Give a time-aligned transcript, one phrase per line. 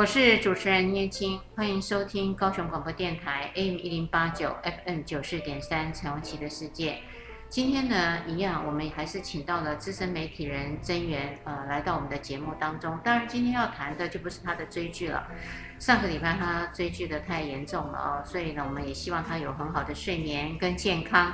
[0.00, 7.00] 我是主持人叶青，欢迎收听高雄广播电台 AM 一零八九 FM 九四点三彩虹旗的世界。
[7.50, 12.98] 今天呢，一样，我们还是请到了资深媒体人曾源，呃，来到我们的节目当中。
[13.04, 15.28] 当然，今天要谈的就不是他的追剧了。
[15.78, 21.30] 上个礼拜他追剧的太严重了哦，所以呢，我们也希望他有很好的睡眠跟健康。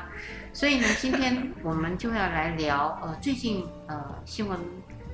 [0.52, 4.58] 所以呢，今天我们就要来聊，呃，最近呃新闻。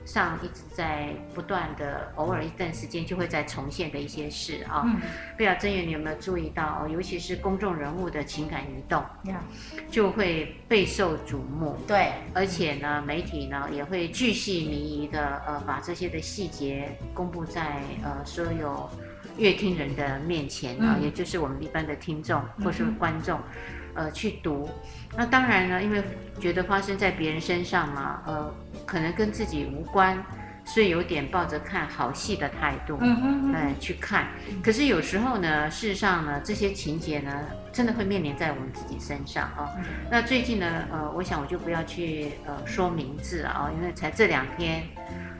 [0.05, 4.82] 上一直在不断的，偶尔一段时间就会再重现的一些事啊。
[4.85, 5.01] 嗯。
[5.37, 9.02] 不知道曾源你有没有注意到，尤其是公众人物的情感移动，
[9.91, 11.79] 就会备受瞩目。
[11.87, 12.13] 对。
[12.35, 18.91] 而且呢，媒体呢也会巨细靡遗的呃把这些的细节公布在呃所有
[19.37, 23.38] 乐听人的面前啊，也就是我们一般的听众或是观众。
[23.95, 24.68] 呃，去读，
[25.16, 26.02] 那当然呢，因为
[26.40, 28.54] 觉得发生在别人身上嘛，呃，
[28.87, 30.23] 可能跟自己无关，
[30.65, 34.29] 所以有点抱着看好戏的态度，嗯嗯嗯，去看。
[34.63, 37.32] 可是有时候呢，事实上呢，这些情节呢，
[37.73, 39.70] 真的会面临在我们自己身上啊。
[40.10, 44.82] 那最近呢，呃，我想我就不要去呃说名字啊，因为才这两天，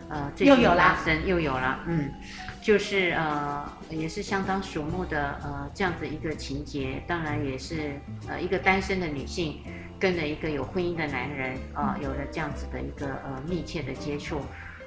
[0.08, 2.11] 呃，最近发生又有了，嗯。
[2.62, 9.60] 就是呃，也是相当瞩目的呃，这样子一个情节，当然也是呃一个单身的女性
[9.98, 14.40] 跟着一个有婚姻的男人啊、呃，有了这样子的一个呃密切的接触，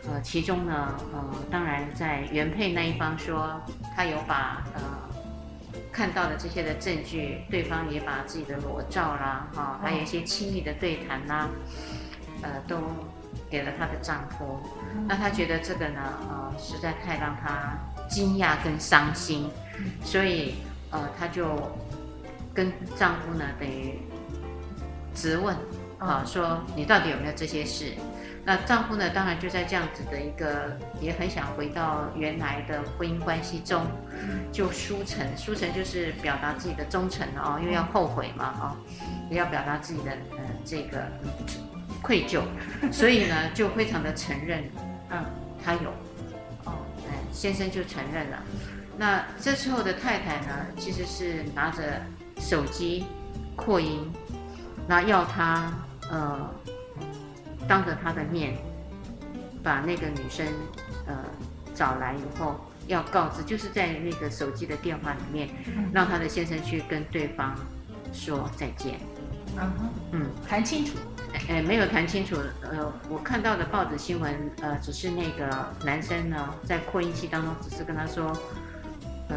[0.07, 3.61] 呃，其中呢呃，当然在原配那一方说
[3.93, 4.81] 他有把呃
[5.91, 11.49] 看到的这些的证据，对方也把自己的裸照啦，哈、还有一些亲密的对谈啦，
[12.41, 12.80] 呃，都。
[13.49, 14.59] 给了她的丈夫，
[15.08, 19.50] 那她觉得这个呢，呃，实在太让她惊讶跟伤心，
[20.04, 20.56] 所以
[20.92, 21.56] 呃，她就
[22.54, 24.00] 跟丈夫呢，等于
[25.14, 25.56] 质问，
[26.00, 27.94] 啊，说你到底有没有这些事？
[28.48, 33.83] 那丈夫呢，当然就在这样子的一个，也很想回到原来的婚姻关系中，
[34.52, 38.77] 就书诚，书诚就是表达自己的忠诚哦，因为要后悔嘛，哦，
[39.32, 41.08] 也要表达自己的呃这个。
[42.05, 42.43] 愧疚，
[42.92, 44.64] 所以呢，就非常的承认，
[45.10, 45.26] 嗯，
[45.64, 45.89] 他有，
[46.66, 48.43] 哦，哎，先生就承认了。
[48.95, 51.99] 那这时候的太太呢，其实是拿着
[52.38, 53.05] 手机
[53.55, 54.14] 扩音，
[54.88, 55.73] 那要他
[56.11, 56.48] 呃，
[57.67, 58.54] 当着他的面，
[59.64, 60.45] 把那个女生
[61.08, 61.15] 呃
[61.73, 65.49] 找来以后，要告知，就是在那个手机的电话里面，
[65.92, 67.55] 让他的先生去跟对方
[68.14, 68.99] 说再见。
[69.58, 70.92] 嗯哼，嗯，谈清楚。
[71.49, 72.35] 哎，没有谈清楚。
[72.61, 78.25] 呃，我看到的报纸新闻，呃，只是那个男生呢，在扩音器当中，只是跟他说，
[79.29, 79.35] 呃，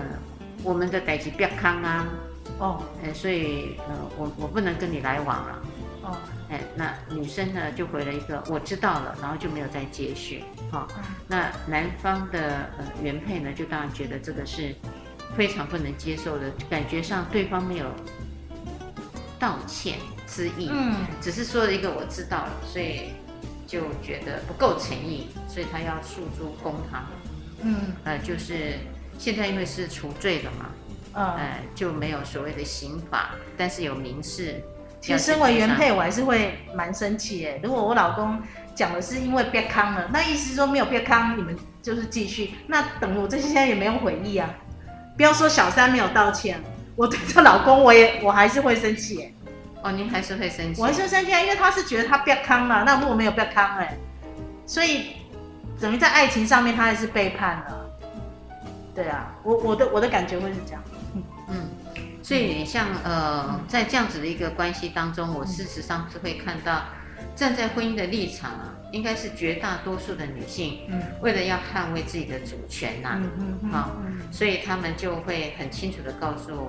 [0.63, 2.07] 我们的代志别康啊。
[2.59, 2.83] 哦。
[3.05, 5.63] 哎，所以呃，我我不能跟你来往了。
[6.03, 6.17] 哦。
[6.51, 10.45] 哎，那女生呢就回了一个我知道了，然后就没有再接续。
[10.71, 10.89] 好、哦。
[11.27, 14.75] 那男方的呃原配呢，就当然觉得这个是
[15.37, 17.87] 非常不能接受的，感觉上对方没有
[19.39, 19.99] 道歉。
[20.29, 23.13] 之意，嗯，只是说了一个我知道了，所以
[23.67, 27.07] 就觉得不够诚意，所以他要诉诸公堂，
[27.63, 28.75] 嗯，呃，就是
[29.19, 30.67] 现在因为是除罪了嘛，
[31.15, 34.63] 嗯，呃，就没有所谓的刑法，但是有民事。
[35.01, 38.37] 其实身为原配，我还是会蛮生气哎，如果我老公
[38.75, 44.53] 讲的是因为别康了，那意思说没有别康，你们就是继续，那等于我这些现在也没有悔意啊，
[45.17, 46.61] 不要说小三没有道歉，
[46.97, 49.33] 我对这老公我也我还是会生气哎。
[49.83, 50.81] 哦，您还是会生气？
[50.81, 53.97] 我还是生气啊，因为他是觉得他不要康了，那如果没有不要康哎，
[54.67, 55.13] 所以
[55.81, 57.87] 等于在爱情上面他还是背叛了。
[58.95, 60.83] 对啊，我我的我的感觉会是这样。
[61.49, 61.69] 嗯，
[62.23, 66.83] 所以像呃，在这样子的一个关系当中，我事实上是会看到，
[67.37, 73.93] 站在婚姻的立场啊，应该是绝大多数的女性，嗯，为了要捍卫自己的主权呐，嗯嗯，好，
[74.33, 76.69] 所以他们就会很清楚的告诉。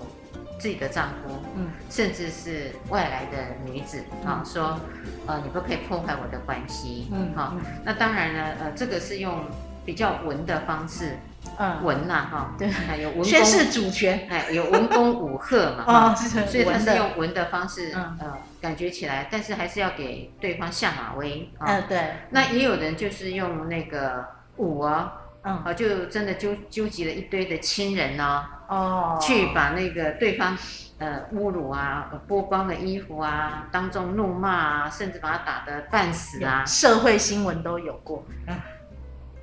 [0.60, 4.80] 自己的丈夫，嗯，甚至是外来的女子，啊、嗯，说，
[5.26, 9.46] 呃，你不可以破坏我的关系，嗯，好，那当然呢，呃，这个是用
[9.86, 11.18] 比较文的方式，
[11.58, 24.26] 嗯，文呐，哈，对，还有文宣示主权，哎，有文攻武赫嘛，啊、 哦，所以他是用文的方式，嗯，呃，感觉起来，但是还是要给对方下马威，嗯，对，那也有人就是用那个
[24.58, 25.14] 武啊。
[25.42, 30.56] 嗯，啊，就真的纠纠集了一堆的亲人哦，哦，去把那个对方
[31.00, 38.24] 呃侮辱啊，剥光了衣服啊，当众怒骂啊，甚至把他打得半死啊，社会新闻都有过。
[38.48, 38.56] 嗯，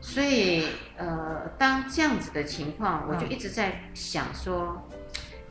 [0.00, 4.98] 所以呃，当这样子的情况，我就一直在想说，嗯、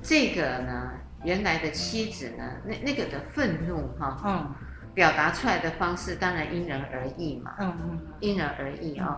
[0.01, 0.91] 这个呢，
[1.25, 4.55] 原来的妻子呢，那那个的愤怒哈，嗯，
[4.93, 9.11] 表达出来的方式当然因人而异嘛，嗯嗯，因人而异啊、哦。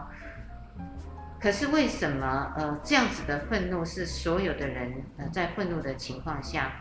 [1.39, 6.71] 可是为什么呃这样子的愤怒是所有的人呃在愤怒的情况下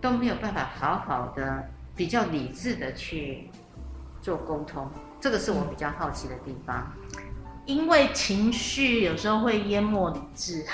[0.00, 3.50] 都没有办法好好的比较理智的去
[4.22, 4.90] 做沟通？
[5.20, 6.90] 这个是我比较好奇的地方。
[7.66, 10.64] 因为情绪有时候会淹没理智。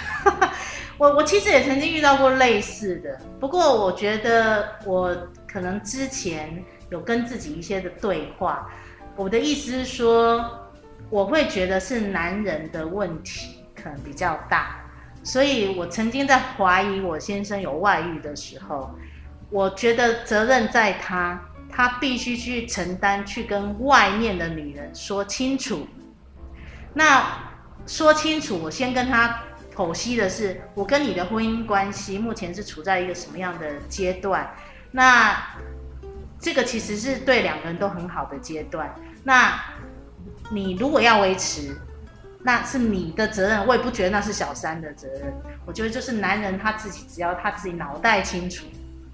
[0.97, 5.15] 我我其实也曾经遇到过类似的，不过我觉得我
[5.47, 8.71] 可能之前有跟自己一些的对话。
[9.17, 10.65] 我的意思是说。
[11.11, 14.81] 我会觉得是男人的问题可能比较大，
[15.25, 18.91] 所以我曾经在怀疑我先生有外遇的时候，
[19.51, 21.41] 我觉得责任在他，
[21.71, 25.87] 他必须去承担，去跟外面的女人说清楚。
[26.93, 27.25] 那
[27.87, 29.41] 说清楚，我先跟他
[29.75, 34.53] 剖析的是，我跟你的婚姻关系目前是处在一个什么样的阶段？
[34.91, 35.37] 那
[36.39, 38.95] 这个其实是对两个人都很好的阶段。
[39.25, 39.59] 那
[40.51, 41.77] 你如果要维持，
[42.43, 45.35] 那是你的责任，我也不觉得那是小三的责任。
[45.67, 48.67] 我觉得就是男人他自己，只要他自己脑袋清楚，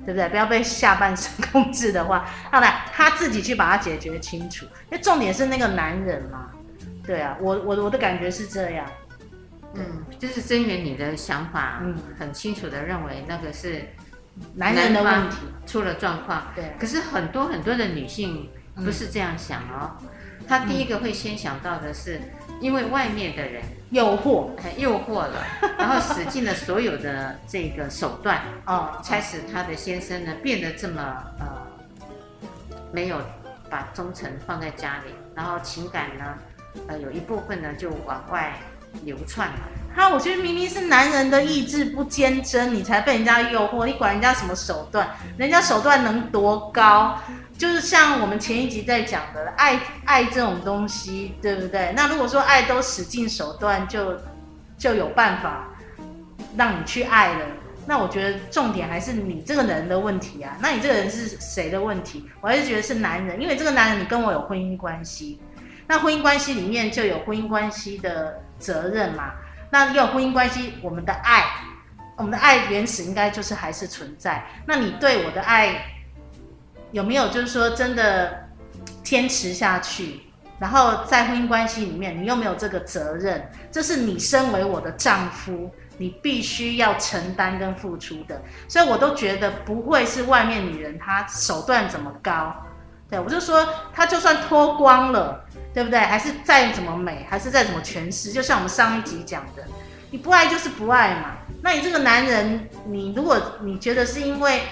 [0.04, 0.28] 对不对？
[0.28, 4.64] 不要被下半身 控制的话，后来他自己去把它解决清楚。
[4.90, 6.50] 因为重点是那个男人嘛，
[7.04, 8.86] 对啊，我我我的感觉是这样。
[9.74, 13.88] 嗯，就是真源你的想法，嗯，很清楚的认为那个是
[14.54, 16.44] 男人的问题出了状况。
[16.54, 19.96] 对，可是很多很多的女性不是这样想哦。
[20.00, 20.08] 嗯
[20.46, 22.20] 他第一个会先想到的是，
[22.60, 25.44] 因为外面的人诱惑，诱惑了，
[25.78, 31.00] 然后使尽了所有的这个手段，哦，才使他的先生呢变得这么
[31.38, 31.46] 呃，
[32.92, 33.20] 没有
[33.70, 36.24] 把忠诚放在家里，然后情感呢，
[36.88, 38.54] 呃，有一部分呢就往外
[39.02, 39.58] 流窜了。
[39.96, 45.08] 哈，我觉得明明是男人的意志不坚贞，你才被人家诱惑，你管人家什么手段？
[45.36, 47.16] 人家手段能多高？
[47.56, 51.92] 就是像我们前一集在讲的，爱爱这种东西，对不对？
[51.96, 54.18] 那如果说爱都使尽手段就，
[54.76, 55.68] 就有办法
[56.56, 57.46] 让你去爱了，
[57.86, 60.56] 那我觉得重点还是你这个人的问题啊。
[60.60, 62.28] 那你这个人是谁的问题？
[62.40, 65.40] 我还是觉得是男人，因为这个男人你跟我有婚姻关系，
[65.86, 69.30] 那婚姻关系里面就有婚姻关系的责任嘛。
[69.70, 71.44] 那有婚姻关系，我们的爱，
[72.16, 74.44] 我们的爱原始应该就是还是存在。
[74.66, 75.93] 那你对我的爱？
[76.94, 78.48] 有没有就是说真的
[79.02, 80.20] 坚持下去？
[80.60, 83.50] 然后在婚姻关系里面，你又没有这个责任？
[83.68, 85.68] 这是你身为我的丈夫，
[85.98, 88.40] 你必须要承担跟付出的。
[88.68, 92.54] 所以我都觉得不会是外面女人她手段怎么高，
[93.10, 95.44] 对，我就说她就算脱光了，
[95.74, 95.98] 对不对？
[95.98, 99.64] 还是再怎么美，还是再怎么诠释，就像我们上一集讲的，
[100.12, 101.32] 你不爱就是不爱嘛。
[101.60, 104.62] 那你这个男人，你如果你觉得是因为。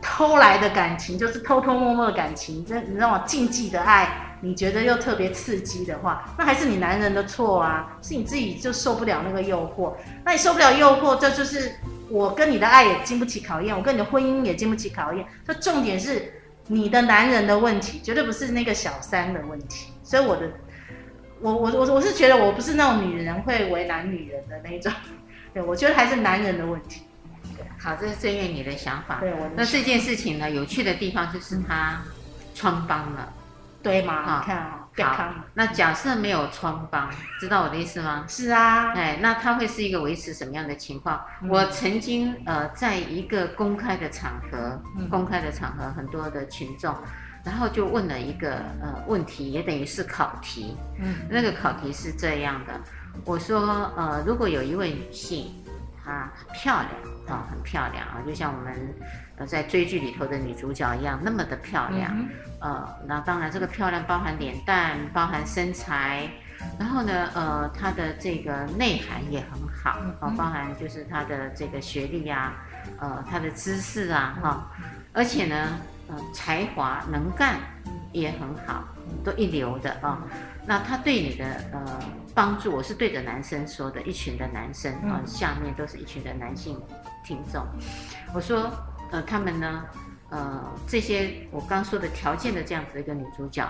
[0.00, 9.94] 偷来的感情就是偷偷摸摸的感情，这你让我禁忌的爱，你觉得又特别刺激的话，那还是你男人的错啊，是你自己就受不了那个诱惑。
[10.24, 11.72] 那你受不了诱惑，这就是
[12.08, 15.26] 我跟你的爱也经不起考验，我跟你的婚姻也经不起考验。
[15.44, 16.32] 这重点是
[16.68, 19.92] 你的男人的问题，绝对不是那个小三的问题。
[20.04, 20.48] 所以我的，
[21.40, 24.92] 我我我我是觉得我不是那种女人会为难女人的那种，
[25.52, 27.02] 对，我觉得还是男人的问题。
[27.80, 29.20] 好，这是正月你的想法。
[29.20, 32.00] 对，我那这件事情呢，有趣的地方就是他
[32.54, 33.32] 穿帮了，
[33.82, 34.22] 对吗？
[34.22, 35.34] 好，看啊，好。
[35.54, 37.08] 那假设没有穿帮，
[37.38, 38.24] 知道我的意思吗？
[38.26, 38.92] 是啊。
[38.94, 41.24] 哎，那他会是一个维持什么样的情况？
[41.40, 46.92] 嗯、我曾经呃，在一个公开的场合，嗯、公开的场合，很多的群众，
[47.44, 50.76] 然后就问了一个呃问题，也等于是考题。
[50.98, 51.14] 嗯。
[51.30, 52.72] 那个考题是这样的，
[53.24, 55.54] 我说呃，如果有一位女性。
[56.08, 58.74] 啊，漂亮啊，很漂亮啊，就像我们
[59.36, 62.10] 呃在追剧里头的女主角一样，那么的漂亮。
[62.16, 62.28] 嗯、
[62.60, 66.28] 呃，那当然这个漂亮包含脸蛋，包含身材，
[66.78, 72.54] 然后呢，呃，她的这个内涵也很好，啊，包含就是她的这个学历啊，
[72.98, 74.72] 呃，她的知识啊，哈，
[75.12, 77.56] 而且呢，呃，才华能干
[78.12, 78.82] 也很好，
[79.22, 80.18] 都一流的啊。
[80.68, 81.98] 那他对你的呃
[82.34, 86.78] 帮助，我是对着男生说的，一群的男生啊、呃，下面都是一群的男性
[87.24, 87.64] 听众。
[88.34, 88.70] 我说，
[89.10, 89.82] 呃，他们呢，
[90.28, 93.66] 呃，这些我刚说的条件的这样子一个女主角，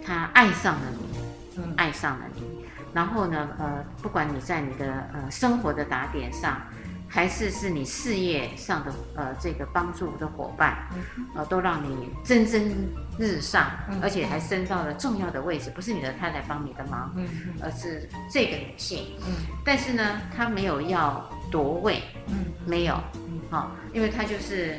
[0.00, 1.18] 她爱上了你，
[1.56, 2.64] 嗯爱上了你。
[2.94, 6.62] 然后呢，呃，不管你在你的呃生活的打点上，
[7.08, 10.86] 还是是你事业上的呃这个帮助的伙伴，
[11.34, 12.70] 呃，都让你蒸蒸
[13.18, 13.70] 日上，
[14.02, 17.26] 而且还升到了重要的位置，不是你的太太帮你的忙，嗯。
[17.62, 19.06] 而是这个女性。
[19.26, 19.34] 嗯。
[19.64, 22.44] 但是呢，她没有要夺位，嗯。
[22.66, 23.40] 没有，嗯。
[23.50, 24.78] 好、因为她就是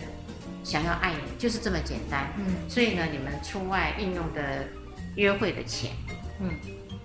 [0.63, 2.27] 想要爱你，就是这么简单。
[2.37, 2.69] 嗯。
[2.69, 4.67] 所以呢，你们出外应用的
[5.15, 5.91] 约会的钱
[6.39, 6.51] 嗯。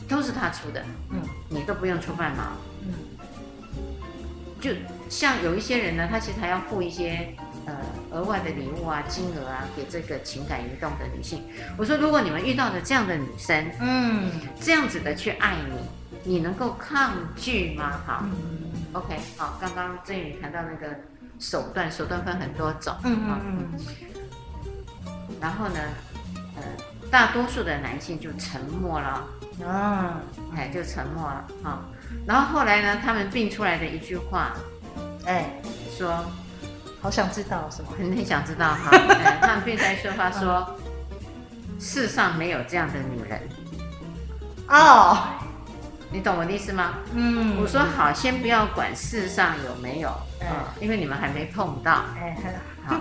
[0.06, 1.22] 都是她出的，嗯。
[1.48, 2.42] 你都不用出半毛。
[2.82, 2.92] 嗯。
[4.60, 4.70] 就
[5.08, 7.34] 像有一些人呢，他其实还要付一些
[7.66, 7.74] 呃
[8.10, 11.44] 额外的礼物啊、金额啊，给这个情感移动的女性。
[11.76, 14.30] 我说，如果你们遇到了这样的女生，嗯。
[14.60, 15.56] 这样子的去爱
[16.24, 18.00] 你，你能够抗拒吗？
[18.06, 20.94] 好嗯，OK，好，刚刚郑宇谈到那个
[21.38, 23.40] 手段，手段分很多种，嗯嗯
[23.72, 23.80] 嗯。
[25.40, 25.80] 然后呢，
[26.56, 26.62] 呃，
[27.10, 29.26] 大多数的男性就沉默了，
[29.60, 30.20] 嗯啊。
[30.56, 31.84] 哎，就沉默了，好，
[32.26, 34.54] 然后后来呢，他们并出来的一句话
[35.26, 35.50] 哎，
[35.96, 36.24] 说。
[37.00, 37.88] 好想知道是吗？
[37.98, 39.08] 很想知道哈，嗯
[39.42, 40.66] 他们并在说话说，
[41.78, 43.42] 世上没有这样的女人，
[44.68, 45.18] 哦，
[46.10, 46.94] 你懂我的意思吗？
[47.12, 50.08] 嗯，我说好，先不要管世上有没有，
[50.40, 52.06] 嗯嗯，因为你们还没碰到。
[52.16, 52.34] 哎
[52.86, 52.98] 好，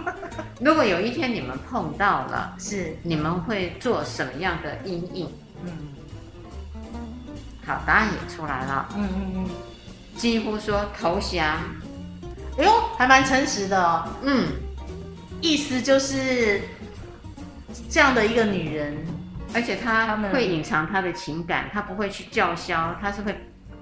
[0.59, 5.31] 如果有一天你们碰到了，是你们会做什么样的阴影？
[5.63, 5.71] 嗯
[7.65, 9.49] 好，答案也出来了，嗯嗯嗯，
[10.17, 11.57] 几乎说投降，
[12.57, 14.07] 哎呦，还蛮诚实的哦。
[14.21, 14.47] 嗯，
[15.41, 16.61] 意思就是
[17.89, 18.95] 这样的一个女人，
[19.53, 23.35] 而且他他们会隐藏她的情感，她不会去叫嚣，她是会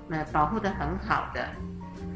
[0.10, 1.46] 呃保护的很好的，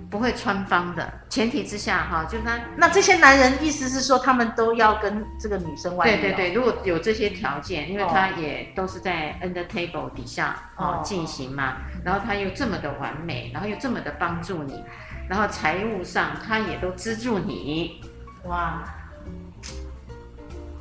[0.09, 1.13] 不会穿帮的。
[1.29, 6.17] 前提之下哈，就是她那这些男人意思是说，他们都要跟这个女生外遇、哦？
[6.21, 14.81] 对对对，如果有这些条件，因为哦他也都是在 under table 底下哦哦进行嘛，然后他又这么的完美，然后又这么的帮助你，
[15.29, 18.01] 然后财务上他也都资助你，
[18.45, 18.83] 哇，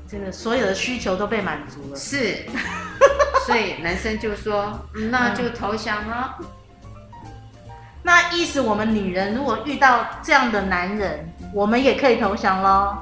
[0.08, 1.96] 这个所有的需求都被满足了。
[1.96, 2.44] 是，
[3.46, 6.38] 所以男生就说，嗯那就投降了。
[8.02, 12.98] 那意思我们女人如果遇到这样的男人，我们也可以投降喽，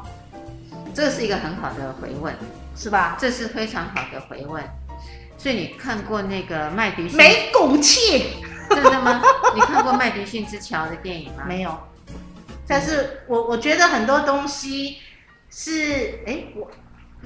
[0.94, 2.32] 这是一个很好的回问，
[2.76, 3.16] 是吧？
[3.18, 4.62] 这是非常好的回问。
[5.36, 7.16] 所以你看过那个麦迪逊？
[7.16, 8.44] 没骨气，
[8.74, 9.22] 真的吗？
[9.54, 11.44] 你看过麦迪逊之桥的电影吗？
[11.46, 11.78] 没有。
[12.66, 14.98] 但是我我觉得很多东西
[15.50, 16.70] 是，哎，我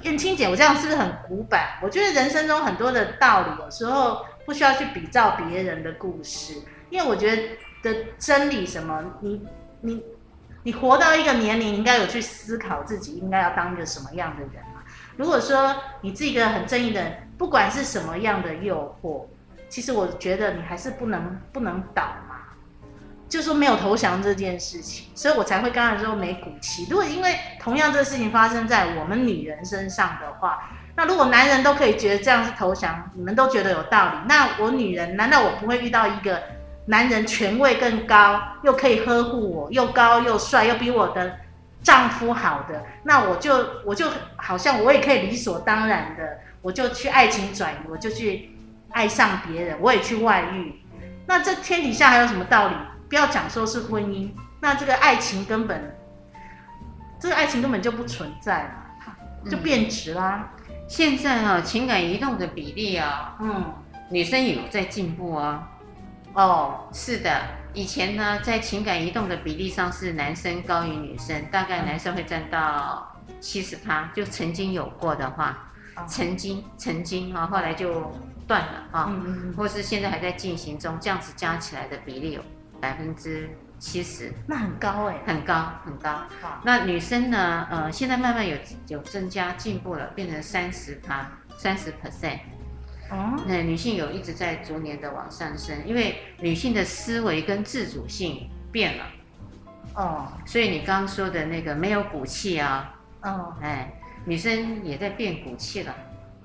[0.02, 1.78] 燕青姐，我这样是不是很古板？
[1.82, 6.54] 我觉得人生中很多的道理，有时候不需要去比照别人的故事，
[6.90, 7.42] 因为我觉得
[7.82, 9.42] 的真理什么，你
[9.82, 10.02] 你
[10.64, 14.82] 你活到一个年龄，你应该有去思考自己应该要当一个什么样的人嘛。
[15.16, 19.24] 如果说你是一个很正义的人，不管是什么样的诱惑，
[19.76, 22.36] 其实我觉得你还是不能不能倒嘛。
[23.28, 26.86] 就说没有投降这件事情，所以我才会刚才说没骨气。
[26.88, 36.42] 如果因为同样这个事情发生在我们女人身上的话，那如果男人都可以觉得这样是投降，你们都觉得有道理，那我女人难道我不会遇到一个
[36.86, 41.36] 男人权位更高，又可以呵护我，又高又帅，又比我的
[41.82, 44.06] 丈夫好的，那我就我就
[44.36, 48.55] 好像我也可以理所当然的，我就去爱情转移，我就去
[48.90, 50.80] 爱上别人，我也去外遇。
[51.26, 52.74] 那这天底下还有什么道理？
[53.08, 55.96] 不要讲说是婚姻，那这个爱情根本，
[57.20, 60.50] 这个爱情根本就不存在了，就变质啦。
[60.68, 63.74] 嗯、现在啊、哦，情感移动的比例啊、哦，嗯，
[64.10, 65.68] 女生也有在进步啊。
[66.34, 78.12] 哦，是的，以前呢，在情感移动的比例上是男生高于女生，大概男生会占到七十趴，就曾经有过的话，哦、曾经曾经啊、哦，后来就
[78.46, 79.12] 断了啊，
[79.56, 82.42] 或是现在还在进行中，这样子加起来的比例有。
[82.78, 83.48] 百分之
[83.78, 86.24] 七十，那很高哎、欸，很高很高。
[86.62, 87.66] 那女生呢？
[87.70, 88.54] 呃，现在慢慢有
[88.88, 91.26] 有增加进步了，变成三十趴，
[91.56, 92.40] 三十 percent。
[93.10, 99.04] 哦，那女性有一直在逐年的往上升，因为女性的思维跟自主性变了。
[99.94, 103.90] 哦，所以你刚刚说的那个没有骨气啊，哦，哎，
[104.26, 105.94] 女生也在变骨气了。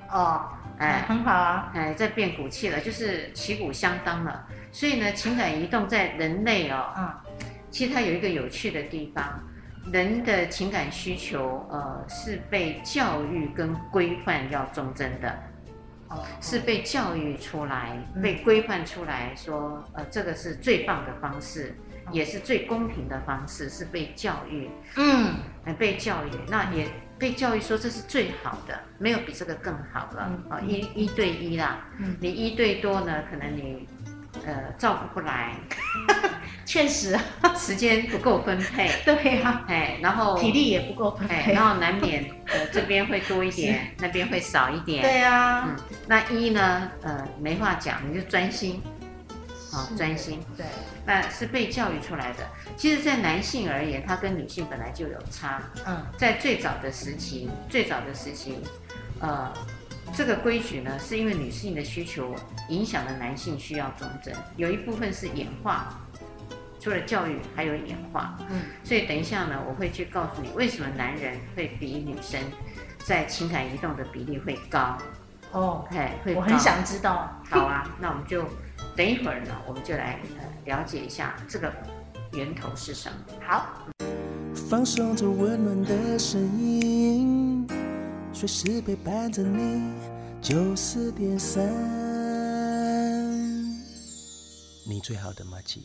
[0.10, 0.48] 哦，
[0.82, 4.48] 哎，很好啊，哎，在变骨气了，就是旗鼓相当了。
[4.72, 7.14] 所以呢，情感移动在人类哦，嗯，
[7.70, 9.40] 其实它有一个有趣的地方，
[9.94, 15.32] 人的情感需求，呃，是被教育跟规范要忠贞的，
[16.10, 21.76] 哦，是被教育出来，嗯、被规范出来说，呃，这个是最棒的方式，
[22.12, 25.36] 也是最公平的方式，是被教育，嗯，
[25.78, 26.88] 被教育，那也
[27.22, 31.86] 被教育说这是最好的，没有比这个更好了啊，一一对一啦，
[32.20, 33.88] 你一对多呢，可能你
[34.44, 35.54] 呃照顾不来，
[36.66, 37.16] 确实
[37.56, 45.76] 时间不够分配， 对呀，哎，然后体力也不够分配，然后难免呃这边会多一点， 那边会少一点，对呀，嗯，
[46.08, 48.82] 那一呢，呃没话讲，你就专心，
[49.74, 50.66] 啊专心，对。
[51.06, 52.48] 那是被教育出来的。
[52.78, 55.62] 其实，在男性而言，他跟女性本来就有差。
[55.86, 58.60] 嗯，在最早的时期，最早的时期，
[59.20, 59.52] 呃，
[60.14, 62.36] 这个规矩呢，是因为女性的需求
[62.70, 66.00] 影响了男性需要忠贞，有一部分是演化，
[66.80, 68.38] 除了教育，还有演化。
[68.50, 72.40] 嗯，所以等一下呢，我会去告诉你，为什么男人会比女生
[73.06, 74.98] 在情感移动的比例会高。
[75.52, 77.42] 哦，嘿，会，我很想知道。
[77.50, 78.46] 好啊，那我们就
[78.96, 80.52] 等一会儿呢，我们就来呃。
[80.66, 81.74] 了解一下这个
[82.34, 83.18] 源头是什么？
[83.44, 83.88] 好，
[84.70, 87.68] 放松着温暖的声音，
[88.32, 89.92] 随时陪伴着你。
[90.40, 91.68] 九四点三，
[94.88, 95.82] 你最好的马吉。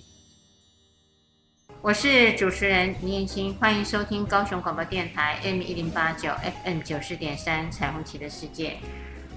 [1.83, 6.31] 我是主持人林燕青，欢迎收听高雄广播电台 M 一零八九
[6.65, 8.79] FM 九四点三彩虹旗的世界。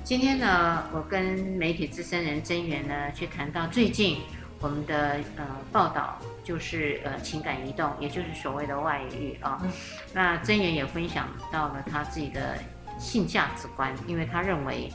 [0.10, 4.18] 今天呢，我跟媒体资深人曾源呢去谈到最近。
[4.60, 9.60] 我们的呃报道就是呃情感移动，也就是所谓的外遇啊。
[9.62, 9.72] 嗯、
[10.12, 12.58] 那曾源也分享到了他自己的
[12.98, 14.92] 性价值观，因为他认为，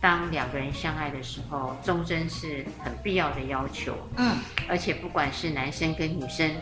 [0.00, 3.96] 当两个人相爱的时候，忠贞是很必要的要求。
[4.16, 4.36] 嗯，
[4.68, 6.54] 而且不管是男生跟女生，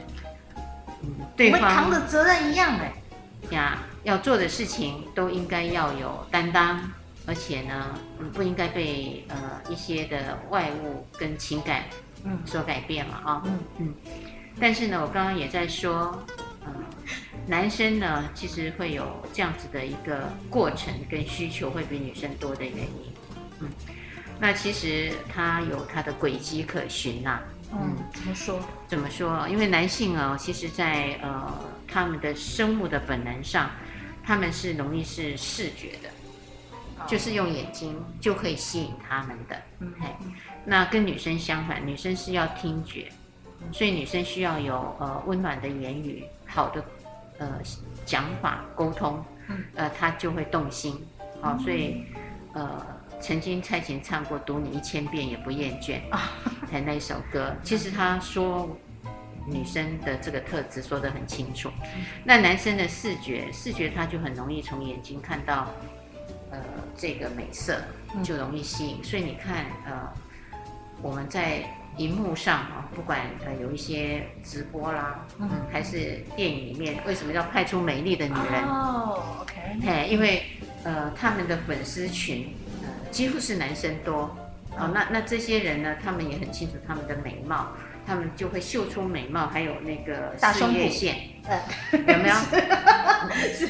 [1.03, 6.91] 嗯，对方扛的责任一样的呀，要做的事情都应该要有担当，
[7.31, 11.85] 而且呢，嗯，不应该被呃一些的外物跟情感。
[12.25, 13.95] 嗯，所改变嘛啊，嗯嗯，
[14.61, 16.23] 但是呢，我刚刚也在说，
[16.67, 16.75] 嗯，
[17.47, 23.15] 男生呢，其实会有这样子的一个过程跟需求，会比女生多的原因，
[23.61, 23.69] 嗯，
[24.39, 28.61] 那其实他有他的轨迹可循呐、啊，嗯，怎么说？
[28.87, 29.49] 怎么说？
[29.49, 31.51] 因为男性啊，其实在呃
[31.89, 33.71] 他们的生物的本能上，
[34.23, 36.11] 他们是容易是视觉的。
[37.07, 39.93] 就是用眼睛就可以吸引他们的，嗯，
[40.65, 43.11] 那跟女生相反，女生是要听觉，
[43.73, 46.85] 所以女生需要有呃温暖的言语，好的
[47.39, 47.49] 呃
[48.05, 49.25] 讲法沟通，
[49.75, 51.05] 呃，她就会动心，
[51.41, 52.05] 好，所以
[52.53, 52.87] 呃，
[53.21, 56.31] 曾经蔡琴唱过《读你一千遍也不厌倦》啊，
[56.71, 58.69] 还那一首歌，其实她说
[59.47, 61.71] 女生的这个特质说得很清楚，
[62.25, 65.69] 那男生的视觉，视觉他就很容易从眼睛看到。
[66.51, 66.59] 呃，
[66.97, 67.81] 这个美色
[68.23, 70.13] 就容易吸引，嗯、所以你看，呃，
[71.01, 71.63] 我们在
[71.97, 78.65] 荧幕上啊，不管呃有一些直播啦，嗯，还是电影里面，为什么要派出美丽的女人？
[78.65, 80.43] 哦，OK，嘿，因为
[80.83, 84.37] 呃，他们的粉丝群呃几乎是男生多，
[84.77, 87.69] 嗯、哦，那那这些人呢，他们也很清楚他们的美貌，
[88.07, 91.17] 他们就会秀出美貌，还有那个事业线，
[91.49, 91.61] 嗯，
[92.07, 92.35] 有没有？
[93.31, 93.67] 是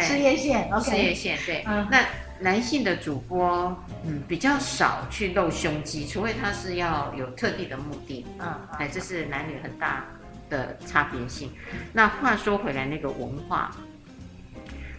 [0.00, 1.98] 事业线事业线，对，嗯，那。
[2.42, 3.74] 男性的主播，
[4.04, 10.04] 嗯，比较少去露胸肌，除非他是要有特定的目的，嗯，哎，这是男女很大
[10.50, 11.52] 的差别性。
[11.92, 13.70] 那话说回来，那个文化，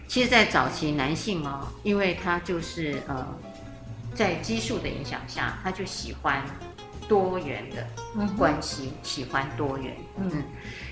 [0.08, 3.26] 其实，在早期男性哦，因为他就是呃，
[4.14, 6.42] 在激素的影响下，他就喜欢
[7.06, 7.86] 多元的
[8.38, 10.30] 关系，喜欢多元，嗯，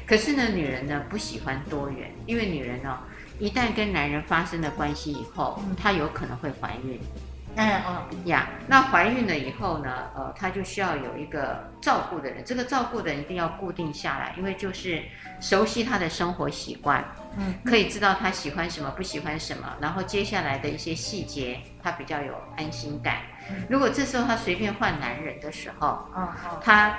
[0.07, 2.99] 可是呢，女人呢不喜欢多元，因为女人呢。
[3.43, 7.01] 一旦跟男人发生了关系以后，她有可能会怀孕。
[7.57, 9.93] 嗯哦呀，那怀孕了以后呢？
[10.15, 12.45] 呃，她就需要有一个照顾的人。
[12.45, 15.03] 这个照顾的人一定要固定下来，因为就是
[15.41, 17.05] 熟悉她的生活习惯，
[17.37, 23.23] 嗯，可以知道她喜欢什么，不喜欢什么，然后接下来的一些细节，她比较有安心感。
[23.69, 26.29] 如果这时候她随便换男人的时候，嗯，
[26.63, 26.97] 她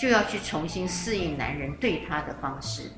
[0.00, 2.92] 就要去重新适应男人对她的方式。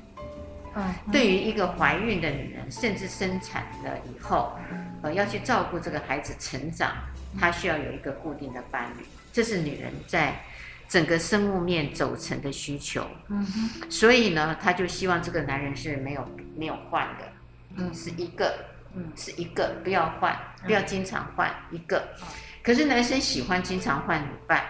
[0.75, 4.57] 嗯，对于一个怀孕的女人，甚至生产了以后，
[5.03, 6.91] 呃，要去照顾这个孩子成长，
[7.39, 10.41] 她需要有一个固定的伴侣，这是女人在
[10.87, 13.05] 整个生物面组成的需求。
[13.27, 17.31] 嗯哼，所以呢，她就希望这个男人是没有没有换的，
[17.75, 22.03] 嗯，是一个，嗯，是一个，不要换，不要经常换一个。
[22.63, 24.63] 可是男生喜欢经常换女伴，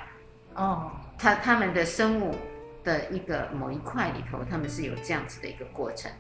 [0.56, 2.36] 哦，他他们的生物。
[2.84, 6.12] 的一个某一块里头，他们是有这样子的一个过程，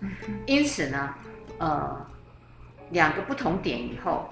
[0.45, 1.13] 因此呢，
[1.58, 2.06] 呃，
[2.91, 4.28] 两个不同点以后，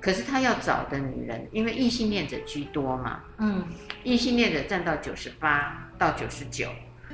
[0.00, 3.64] 可是他要找的女人，因为异性恋者居多嘛，嗯，
[4.04, 6.68] 异性恋者占到九十八到九十九，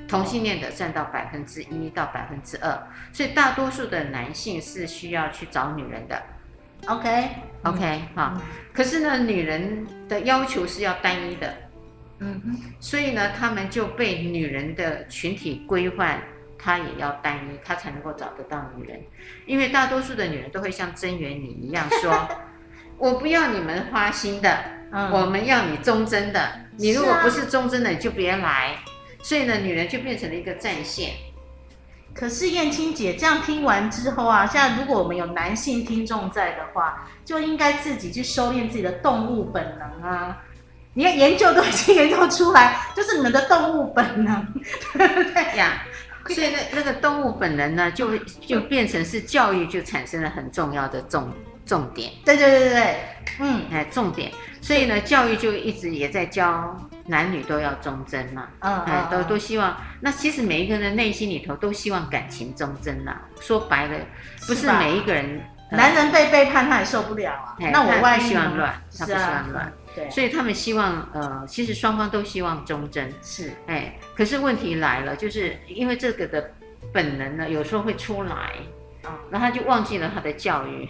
[0.07, 6.23] 同性恋者占到百分之一到百分之二，所以大多数的男性是需要去找女人的。
[6.87, 7.31] OK
[7.63, 8.39] OK 哈，
[8.75, 11.55] 可是呢，女人的要求是要单一的，
[12.25, 16.23] 嗯哼，所以呢，他们就被女人的群体规范，
[16.59, 18.99] 他也要单一，他才能够找得到女人。
[19.45, 22.27] 因为大多数的女人都会像真源你一样说：
[22.97, 26.41] “我不要你们花心的，嗯、我们要你忠贞的。
[26.79, 28.77] 你如果不是忠贞的，你就别来。”
[29.23, 31.13] 所以呢，女人就变成了一个战线。
[32.15, 40.45] 可是燕青姐这样听完之后啊，现在如果我们有男性听众在的话，就应该自己去收敛自己的动物本能啊！
[40.95, 44.47] 你看研究都已经研究出来，就是你们的动物本能，
[44.97, 45.83] 对不对呀？
[46.29, 51.31] 所以那那个动物本能呢，就就变成是教育就产生了很重要的重
[51.67, 52.11] 重点。
[52.25, 52.97] 对对对对，
[53.41, 54.33] 嗯，哎，重点。
[54.63, 56.75] 所以呢，教育就一直也在教。
[57.07, 59.77] 男女都要忠贞嘛，嗯，哎，都都希望。
[60.01, 63.15] 那其实每一个人内心里头都希望感情忠贞呐。
[63.43, 63.99] 说白了，
[64.47, 65.39] 不是每一个人，
[65.71, 67.55] 男人被背叛他也受不了啊。
[67.71, 70.11] 那我外遇，他不希望乱，他不希望乱，对。
[70.11, 73.13] 所以他们希望，呃，其实双方都希望忠贞。
[73.23, 76.51] 是，哎，可是问题来了，就是因为这个的
[76.93, 78.53] 本能呢，有时候会出来，
[79.03, 80.89] 啊，然后他就忘记了他的教育，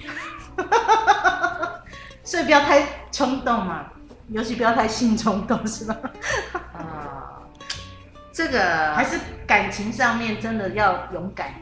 [2.24, 3.90] 所以不要太冲动嘛。
[4.28, 5.94] 尤其不要太性冲动，是吧？
[6.72, 7.42] 啊、呃，
[8.32, 11.52] 这个还是感情上面真的要勇敢。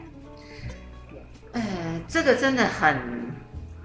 [1.51, 1.61] 呃，
[2.07, 3.33] 这个真的很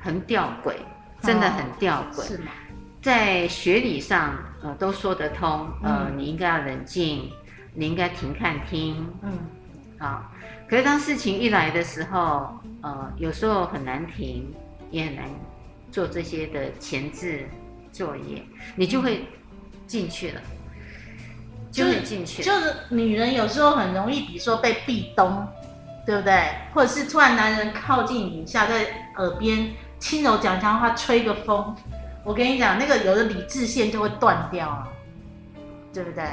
[0.00, 0.74] 很吊诡，
[1.20, 2.28] 真的很吊诡。
[2.28, 2.52] 是吗？
[3.08, 5.66] 在学理上，呃，都说得通。
[5.82, 7.30] 呃，嗯、你应该要冷静，
[7.72, 9.10] 你应该停看听。
[9.22, 9.30] 嗯。
[9.98, 10.30] 好，
[10.68, 14.54] 可是当事情一来的时候，呃，有时候很难停，
[14.90, 15.24] 也很难
[15.90, 17.48] 做这些的前置。
[17.90, 18.42] 作业，
[18.76, 19.24] 你就会
[19.86, 20.40] 进去了，
[21.72, 22.42] 就会进去。
[22.42, 25.48] 就是女人有时候很容易，比如说被壁咚，
[26.04, 26.50] 对不对？
[26.74, 28.84] 或者是突然男人靠近你一下，在
[29.16, 31.74] 耳边轻柔讲讲话，吹个风，
[32.24, 34.88] 我跟你讲，那个有的理智线就会断掉了，
[35.92, 36.24] 对不对？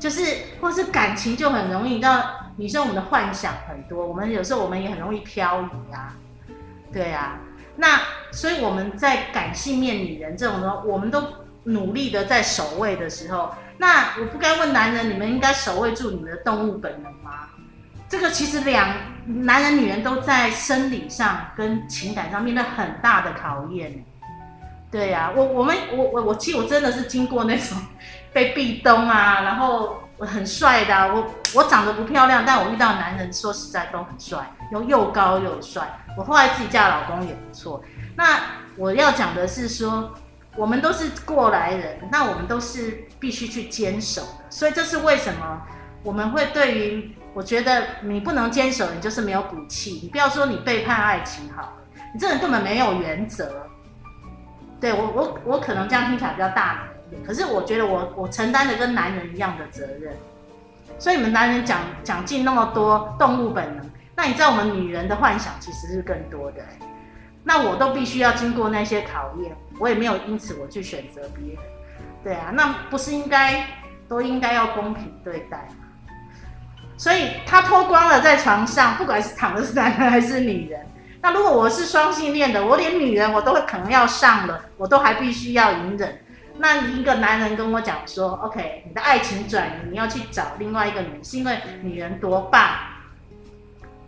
[0.00, 0.22] 就是，
[0.60, 2.22] 或是感情就很容易，让
[2.56, 6.14] 女生我们的幻想很多，我们有时候我们也很容易漂移啊，
[6.92, 7.38] 对啊。
[7.76, 11.22] 那所以我们在感性面女人这种的，我们都
[11.64, 17.48] 努力的在守卫的时候，那我不该问男人，你们应该守卫住你们的动物本能吗？
[18.08, 24.04] 这个其实两男人女人都在生理上跟情感上面临很大的考验。
[24.94, 27.76] 对呀、啊，我我们我我我其实我真的是经过那种
[28.32, 35.82] 被壁咚啊，然后我很帅的、啊，我我长得不漂亮，但我遇到男人说实在都很帅，又又高又帅。
[36.16, 37.82] 我后来自己嫁老公也不错。
[38.14, 38.38] 那
[38.76, 40.14] 我要讲的是说，
[40.54, 44.44] 我们都是过来人，那我们都是必须去坚守的。
[44.48, 45.60] 所以这是为什么
[46.04, 49.98] 我们会对于我觉得你不能坚守，你就是没有骨气。
[50.04, 51.72] 你不要说你背叛爱情好了，
[52.14, 53.66] 你这人根本没有原则。
[54.80, 60.14] 对我我我可能这样听起来比较大男人，可是我觉得我我承担的跟男人一样的责任。
[60.98, 63.90] 所以你们男人讲讲尽那么多动物本能。
[64.16, 66.62] 那你知道我们女人的幻想其实是更多的，
[67.42, 71.62] 那我都必须要经过那些考验，我也没有因此我去选择别人，
[72.22, 73.66] 对啊，那不是应该
[74.08, 75.84] 都应该要公平对待吗？
[76.96, 80.86] 所以他脱光了在床上，不管是躺的是男人还是女人，
[81.24, 86.20] 那如果我是双性恋的，我连女人我都会可能要上了，我都还必须要隐忍。
[86.58, 92.76] 那一个男人跟我讲说，OK，你的爱情转移，你要去找另外一个女人，是因为女人多棒。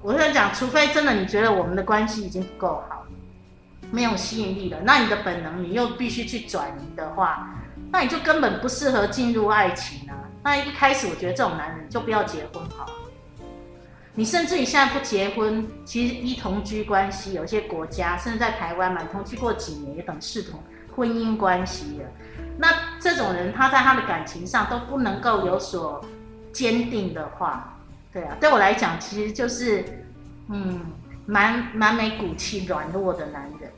[0.03, 3.07] 我在讲，除非真的你觉得我们的关系已经不够好，
[3.91, 7.49] 没有吸引力了，那你的本能你又必须去转移的话，
[7.91, 10.13] 那你就根本不适合进入爱情啊。
[10.43, 12.93] 那一开始我觉得这种男人就不要结婚好了。
[14.19, 20.59] 你甚至你现在不结婚，其实一同居关系，有些国家甚至在台湾嘛，同居过几年也等视同
[20.97, 22.09] 婚姻关系了。
[22.57, 26.03] 那这种人他在他的感情上都不能够有所
[26.51, 27.79] 坚定的话。
[28.11, 29.85] 对啊，对我来讲，其实就是，
[30.49, 30.81] 嗯，
[31.27, 33.71] 蛮蛮没骨气、软弱的男人，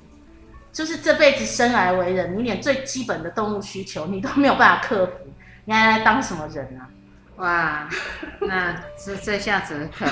[0.72, 5.12] 就是这辈子生来为人，你连最基本的动物需求你都没有办法克服，
[5.64, 6.86] 你还来当什么人啊？
[7.38, 7.88] 哇，
[8.40, 10.04] 那这这下子可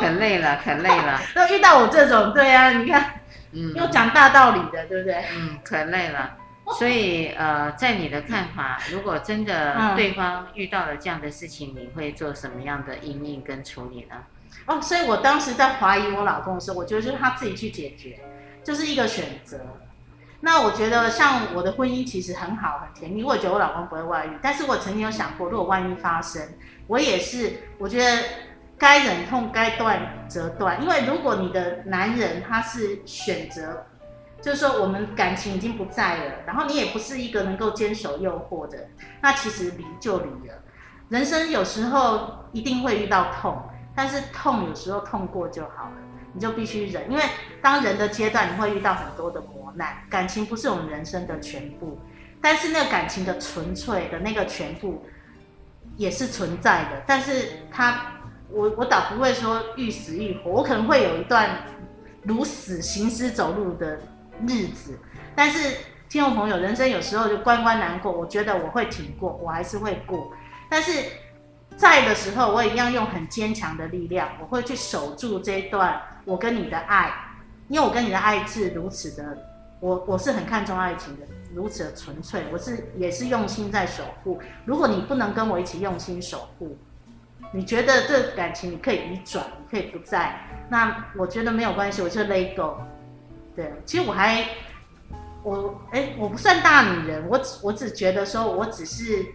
[0.00, 1.20] 可累了，可累了。
[1.34, 3.20] 那遇到我这种，对啊，你看，
[3.52, 5.24] 嗯， 又讲大道理的，对不对？
[5.36, 6.36] 嗯，可累了。
[6.78, 14.16] 所以，呃，在你的看法，如果真的对方遇到了这样的事情，嗯、你会做什么样的应应跟处理呢？
[14.66, 18.20] 哦，所以我当时在怀疑我老公的时候，我觉得就是他自己去解决，
[18.64, 19.58] 就是一个选择。
[20.44, 26.42] 那我觉得像我的婚姻其实很好很甜蜜，我觉得我老公不会外遇，但是我曾经有想过，如果万一发生，
[26.88, 28.22] 我也是，我觉得
[28.76, 33.86] 该忍痛该断则断，因为如果你的男人他是选择，
[34.40, 38.88] 就是说我们感情已经不在了，然后你也不是一个能够坚守诱惑的，
[39.20, 40.54] 那其实离就离了。
[41.08, 43.62] 人生有时候一定会遇到痛，
[43.94, 45.96] 但是痛有时候痛过就好了，
[46.32, 47.22] 你就必须忍，因为
[47.60, 51.98] 当人的阶段你会遇到很多的磨难，感情不是我们人生的全部，
[52.40, 55.04] 但是那个感情的纯粹的那个全部
[55.96, 58.12] 也是存在的，但是他
[58.50, 61.64] 我我倒不会说欲死欲活，我可能会有一段
[62.22, 63.98] 如死行尸走肉的
[64.46, 64.98] 日子，
[65.34, 65.76] 但是
[66.08, 70.30] 听众朋友，人生有时候就关关难过，我觉得我会挺过，我还是会过。
[70.68, 70.92] 但是
[71.76, 77.10] 在的时候，我也一样用很坚强的力量，我会去守住这一段我跟你的爱，
[77.68, 79.36] 因为我跟你的爱是如此的，
[79.82, 84.40] 我我是很看重爱情的，如此的纯粹，我是也是用心在守护。
[84.64, 86.78] 如果你不能跟我一起用心守护，
[87.50, 92.80] 你觉得这感情你可以移转，你可以不在，那我觉得没有关系，我就 let go。
[93.56, 94.46] 对，其实我还
[95.42, 99.26] 我哎，我不算大女人，我只我只觉得说我只是。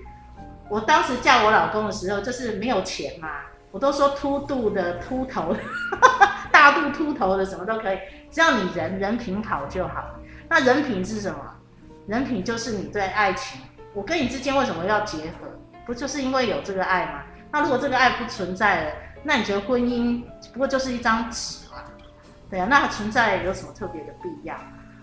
[0.69, 3.29] 我当时嫁我老公的时候，就是没有钱嘛，
[3.71, 5.59] 我都说秃肚的、秃头的、
[6.51, 7.97] 大肚秃头的，什么都可以，
[8.29, 10.03] 只要你人人品好就好。
[10.49, 11.39] 那人品是什么？
[12.07, 13.61] 人品就是你对爱情，
[13.93, 15.47] 我跟你之间为什么要结合？
[15.85, 17.23] 不就是因为有这个爱吗？
[17.51, 18.91] 那如果这个爱不存在了，
[19.23, 21.83] 那你觉得婚姻不过就是一张纸嘛？
[22.49, 24.55] 对啊，那它存在有什么特别的必要？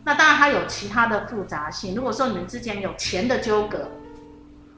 [0.04, 1.94] 那当然它有其他的复杂性。
[1.94, 3.90] 如果说你们之间有钱的纠葛，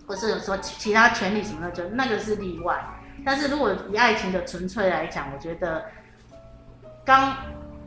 [0.07, 2.85] 或是说其他权利什么的，就那个是例外。
[3.25, 5.85] 但是如果以爱情的纯粹来讲，我觉得，
[7.05, 7.37] 刚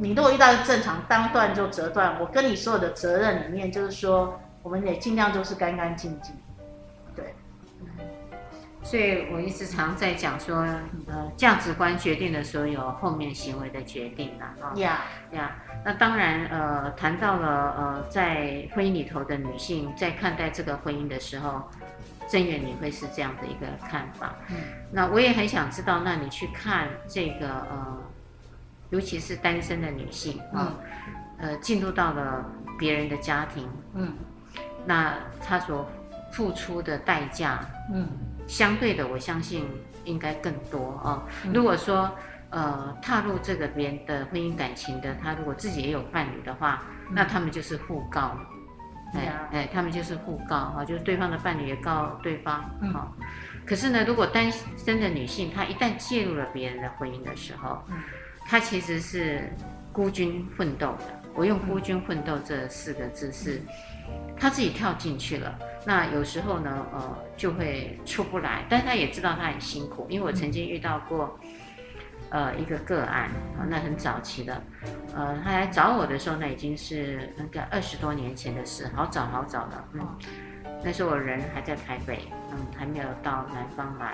[0.02, 2.18] 你如果遇到正常，当断就折断。
[2.22, 6.34] 我跟你所有的责任里面，就是说，我们也尽量就是干干净净。
[7.14, 7.36] 对，
[8.82, 10.66] 所以我一直常在讲说，
[11.08, 14.72] 呃，价值观决定了所有后面行为的决定了啊。
[14.76, 15.02] 呀
[15.34, 21.62] 呀，那当然，呃，谈到了呃，在婚姻里头的女性在看待这个婚姻的时候。
[22.32, 24.36] 真远，你会是这样的一个看法。
[24.50, 24.58] 嗯，
[24.92, 27.98] 那我也很想知道，那你去看这个呃，
[28.90, 30.74] 尤其是单身的女性啊，
[31.40, 32.46] 嗯、呃，进入到了
[32.78, 34.14] 别人的家庭，嗯，
[34.86, 35.88] 那她所
[36.32, 37.60] 付出的代价，
[37.94, 38.08] 嗯，
[38.48, 39.66] 相对的，我相信
[40.06, 41.24] 应该更多啊。
[41.46, 42.10] 嗯、如果说
[42.52, 48.36] 呃，踏入这个别人的婚姻感情的，她如果自己也有伴侣的话，嗯、那他们就是互告。
[49.14, 52.62] 哎哎，他们就是互告哈，就是对方的伴侣也告对方
[52.94, 53.12] 哈。
[53.20, 53.26] 嗯、
[53.66, 57.98] 可是呢，如果单身的女性，她一旦介入了别人的婚姻的时候，嗯、
[58.50, 59.48] 她其实是
[59.94, 61.22] 孤军奋斗的。
[61.36, 63.62] 我用“孤军奋斗”这四个字是，
[64.36, 65.58] 他自己跳进去了。
[65.86, 68.66] 那有时候呢，呃，就会出不来。
[68.68, 71.40] 但是她也知道他很辛苦，因为我曾经遇到过。
[72.32, 73.24] 呃，一个个案
[73.58, 74.62] 啊，那很早期的，
[75.16, 79.84] 呃，他来找我的时候，那已经是应该二十多年前的事，好早好早了。
[79.94, 80.08] 嗯，
[80.84, 84.14] 那时候我人还在台北，嗯，还没有到南方来。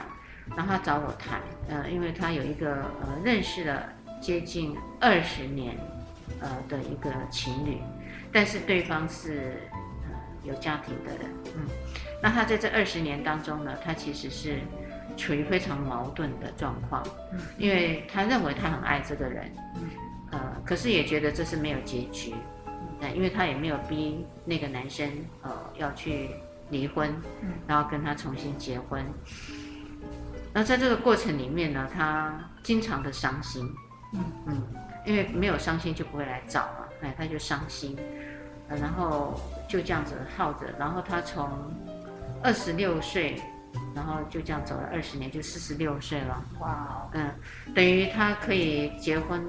[0.55, 3.83] 然后他找我谈，呃，因为他有一个呃认识了
[4.25, 5.77] 接近二十年，
[6.41, 7.77] 呃的一个情侣，
[8.33, 9.69] 但是对方是
[10.03, 10.09] 呃
[10.43, 11.67] 有家庭的人，嗯，
[12.23, 14.59] 那他在这二十年当中呢，他其实是。
[15.17, 17.01] 处于非常矛盾的状况，
[17.57, 19.49] 因为他认为他很爱这个人，
[20.31, 22.33] 呃，可是也觉得这是没有结局，
[23.13, 25.09] 因为他也没有逼那个男生
[25.41, 26.31] 呃要去
[26.69, 27.15] 离婚，
[27.65, 29.05] 然后跟他重新结婚。
[30.51, 33.65] 那在这个过程里面呢，他经常的伤心，
[34.13, 34.63] 嗯，
[35.05, 37.97] 因为没有伤心就不会来找嘛，哎，他就伤心，
[38.67, 41.49] 然后就这样子耗着，然后他从
[42.43, 43.41] 二十六岁。
[43.93, 46.41] 然后就这样走了二十年，就四十六岁了。
[46.59, 47.29] 哇，嗯，
[47.73, 49.43] 等于他可以结婚，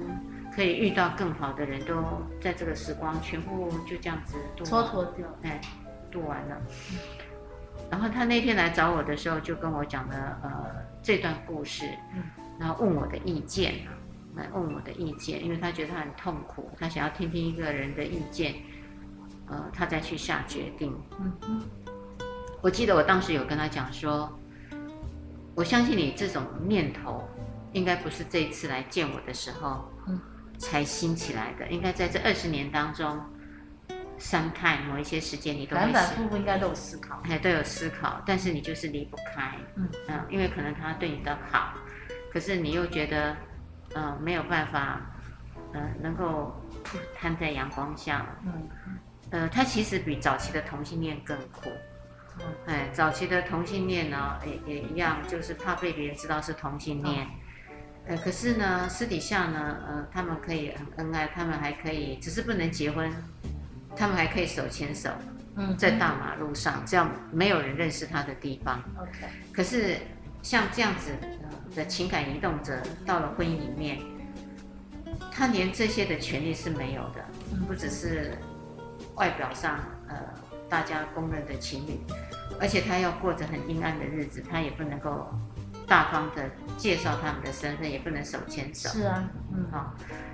[0.53, 2.03] 可以遇到更好的人，都
[2.41, 5.61] 在这个时光全部就这样子度蹉跎掉，哎，
[6.11, 6.57] 度完了。
[7.89, 10.65] 然后他那天来找我的时候，就跟我讲了呃
[11.01, 11.89] 这段故事，
[12.59, 13.75] 然后问我的意见，
[14.37, 18.55] 来问我的意见，因为他觉得他很痛苦，他想要听听一个人的意见，
[19.47, 20.95] 呃，他再去下决定。
[21.19, 21.61] 嗯哼。
[22.61, 24.39] 我记得我当时有跟他讲说，
[25.55, 27.23] 我相信你这种念头，
[27.71, 30.19] 应该不是这一次来见我的时候，嗯，
[30.57, 33.19] 才兴起来的，应该在这二十年当中
[34.19, 41.75] ，sometime 某一些时间你都反反复复应该都有思考，哎，都有思考，但是你就是离不开，嗯嗯，因为可能他对你的好，
[42.33, 43.37] 可是你又觉得，嗯、
[43.93, 45.01] 呃，没有办法，
[45.73, 46.55] 嗯、呃，能够
[47.15, 48.69] 摊在阳光下，嗯。
[49.29, 51.69] 呃，它其实比早期的同性恋更苦。
[52.39, 57.25] 嗯，哎，早期的同性恋呢，也也一样，就是怕被别人知道是同性恋。
[57.25, 57.31] 嗯
[58.09, 63.11] 呃，可是呢，私底下呢，呃，他们可以很恩爱，他们还可以，只是不能结婚，
[63.97, 65.09] 他们还可以手牵手，
[65.57, 68.81] 嗯，在大马路上，只要没有人认识他的地方。
[68.97, 69.27] OK。
[69.51, 69.97] 可是
[70.41, 71.11] 像这样子
[71.77, 73.99] 的情感移动者到了婚姻里面，
[75.31, 77.23] 他连这些的权利是没有的，
[77.67, 78.37] 不只是
[79.15, 80.15] 外表上呃
[80.67, 81.99] 大家公认的情侣，
[82.59, 85.31] 而且他要过着很阴暗的日子，他也不能够。
[85.89, 88.89] 大方的介绍他们的身份，也不能手牵手。
[88.89, 89.85] 是啊，嗯，好、哦，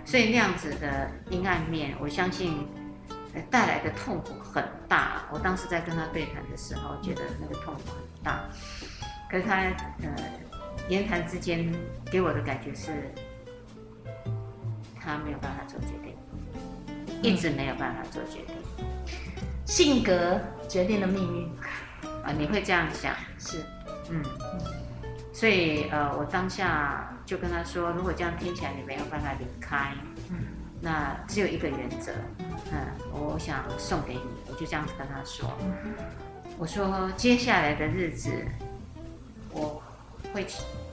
[0.03, 2.67] 所以那样子的阴暗面，我相信
[3.51, 5.25] 带来的痛苦很大。
[5.31, 8.49] 我当时在跟他对谈的时候，觉得那个痛苦很大。
[9.29, 9.57] 可是他
[10.01, 10.15] 呃，
[10.89, 11.73] 言谈之间
[12.05, 13.11] 给我的感觉是，
[14.99, 16.15] 他没有办法做决定，
[17.21, 18.55] 一直没有办法做决定。
[19.65, 21.49] 性格决定了命运
[22.23, 23.13] 啊，你会这样想？
[23.39, 23.63] 是，
[24.09, 24.21] 嗯。
[25.33, 29.93] 所以，呃，我当下就跟他说，如果这样听起来你没有办法离开，
[30.29, 30.37] 嗯，
[30.79, 32.13] 那只有一个原则，
[32.71, 35.51] 嗯，我想送给你，我就这样子跟他说，
[36.57, 38.31] 我说接下来的日子，
[39.49, 39.82] 我
[40.33, 40.45] 会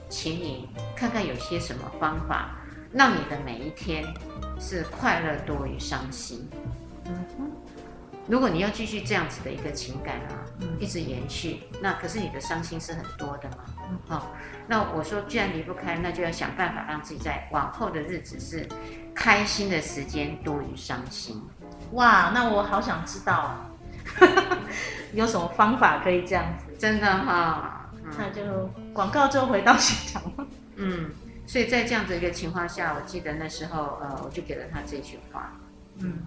[0.09, 2.57] 请你看看有些什么方法，
[2.93, 4.05] 让你的每一天
[4.59, 6.49] 是快乐多于伤心。
[7.07, 7.51] 嗯哼，
[8.29, 10.45] 如果你要继续这样子的一个情感啊，
[10.79, 13.65] 一直延续，那可是你的伤心是很多的嘛。
[14.69, 18.69] 那我说，既然离不开，那就要想办法让自己在往后的日子是
[19.15, 21.43] 开心的时间多于伤心。
[21.93, 23.57] 哇，那我好想知道，
[25.13, 26.73] 有什么方法可以这样子？
[26.79, 27.80] 真的哈、
[28.19, 28.43] 那就
[28.93, 30.23] 广告就回到现场。
[30.77, 31.11] 嗯，
[31.47, 35.53] 所以在这样子一个情况下，我记得那时候，呃，我就给了他这句话，
[35.99, 36.19] 嗯。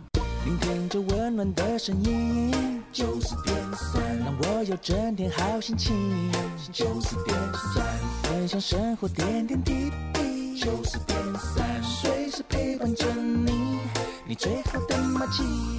[0.46, 6.30] 聆听着温暖的声音，九四点三，让我有整天好心情。
[6.70, 7.82] 九四点三，
[8.24, 10.60] 分享生活点点滴滴。
[10.60, 13.80] 九四点三，随时陪伴着你，
[14.28, 15.73] 你最好的默契。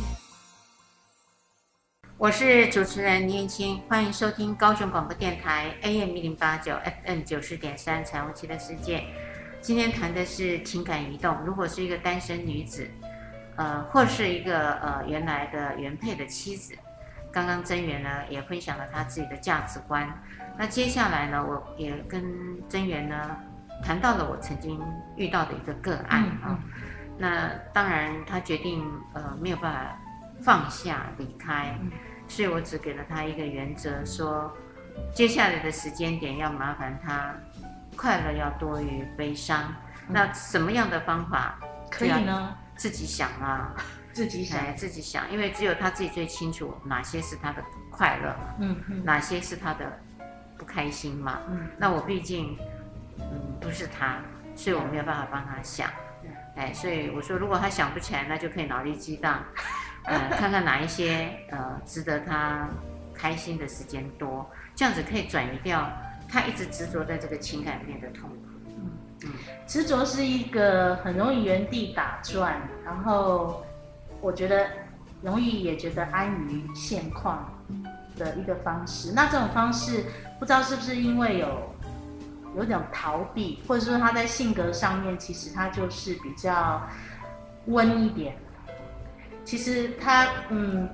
[2.24, 9.04] 我是主持人倪燕青，欢迎收听高雄广播电台 AM 一零八九 FM 九四点三彩虹旗的世界。
[9.60, 12.88] 今天谈的是情感移动，如果是一个单身女子。
[13.56, 16.74] 呃，或是一个呃原来的原配的妻子，
[17.30, 20.08] 刚刚真源呢也分享了他自己的价值观。
[20.58, 22.24] 那接下来呢，我也跟
[22.70, 23.36] 真源呢
[23.82, 24.80] 谈到了我曾经
[25.18, 26.58] 遇到的一个个案啊。
[27.18, 28.82] 那当然，他决定
[29.12, 30.00] 呃没有办法
[30.42, 31.90] 放下离开，嗯、
[32.34, 34.52] 所以我只给了他一个原则，说
[35.14, 37.32] 接下来的时间点要麻烦他
[37.96, 39.72] 快乐要多于悲伤。
[40.08, 42.52] 嗯、那什么样的方法可以呢？
[42.74, 43.72] 自己想啊，
[44.12, 49.04] 自己想，自己想，因为只有他自己最清楚哪些是他的快乐，嗯，嗯。
[49.04, 49.96] 哪些是他的
[50.58, 52.58] 不开心嘛，嗯，那我毕竟，
[53.20, 54.18] 嗯，不是他，
[54.56, 55.88] 所以我没有办法帮他想，
[56.24, 59.40] 嗯、哎，所以我说，如果他想不起来，那就可以脑力激荡，
[60.04, 62.68] 呃，看看哪一些呃值得他
[63.14, 65.90] 开心的时间多，这样子可以转移掉
[66.28, 68.36] 他一直执着在这个情感里面的痛苦。
[69.66, 73.64] 执着是一个很容易原地打转，然后
[74.20, 74.66] 我觉得
[75.22, 77.50] 容易也觉得安于现况
[78.18, 79.12] 的一个方式。
[79.12, 80.04] 那这种方式
[80.38, 81.74] 不知道是不是因为有
[82.58, 86.86] 有点逃避，或者说他在性格上面其实他就是比较
[87.66, 88.36] 温一点。
[89.44, 90.88] 其实他嗯，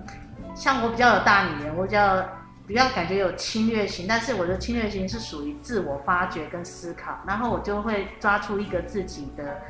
[0.55, 2.27] 像我比较有大女人，我比较。
[2.67, 9.61] 比较感觉有侵略性，但是我的侵略性是属于自我发掘跟思考，然后我就会抓出一个自己的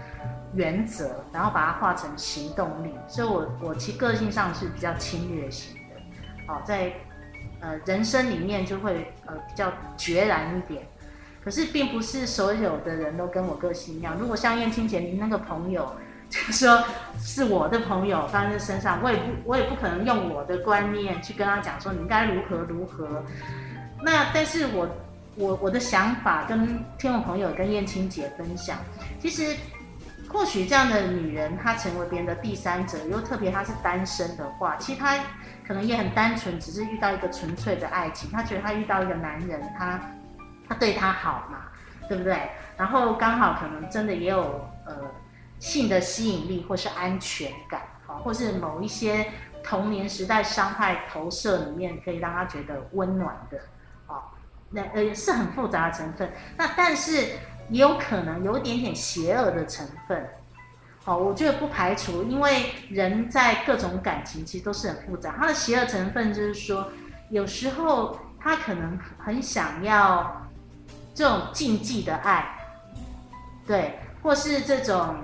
[0.52, 2.92] 原则，然后把它化成行动力。
[3.08, 6.92] 所以我，我我其个性上是比较侵略型的，哦，在
[7.60, 10.86] 呃人生里面就会呃比较决然一点。
[11.42, 14.14] 可是，并不是所有的人都跟我个性一样。
[14.20, 15.90] 如果像燕青姐您那个朋友。
[16.30, 16.82] 就 是说，
[17.18, 23.22] 是我的朋友发生在身上，我也不，我也不可能用我的观念去跟他讲说你应该如何如何。
[24.00, 24.88] 那但是我，
[25.34, 26.66] 我我的想法跟
[26.96, 28.78] 听众朋友跟燕青姐分享，
[29.20, 29.56] 其实
[30.28, 35.18] 或许这样的女人，她成为别人的第三者，又特别她是单身的话，其实她
[35.66, 40.00] 可能也很单纯，只是遇到一个纯粹的爱情，她觉得她遇到一个男人，他
[40.68, 41.58] 他对她好嘛，
[42.08, 42.38] 对不对？
[42.76, 44.42] 然后刚好可能真的也有
[44.86, 44.94] 呃。
[45.60, 49.30] 性的吸引力，或是安全感，好，或是某一些
[49.62, 53.58] 童年时代伤害投射里面，可以让他觉得温暖的，
[54.08, 54.22] 哦，
[54.70, 56.32] 那呃是很复杂的成分。
[56.56, 57.38] 那但是
[57.68, 60.28] 也有可能有一点点邪恶的成分，
[61.04, 66.90] 好，我觉得不排除，因为人在各种感情其实都是很复杂，他的邪恶成分就是说，
[67.28, 70.48] 有时候他可能很想要
[71.14, 72.58] 这种禁忌的爱，
[73.66, 75.16] 对，或是这种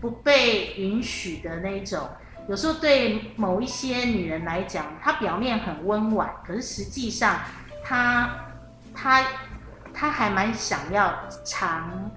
[0.00, 2.08] 不被允许的那种。
[2.48, 7.38] 有时候对某一些女人来讲，她表面很温婉，可是实际上
[7.84, 8.28] 她
[8.94, 9.24] 她
[9.92, 12.10] 她还蛮想要尝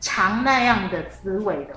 [0.00, 1.74] 尝那样的滋味的。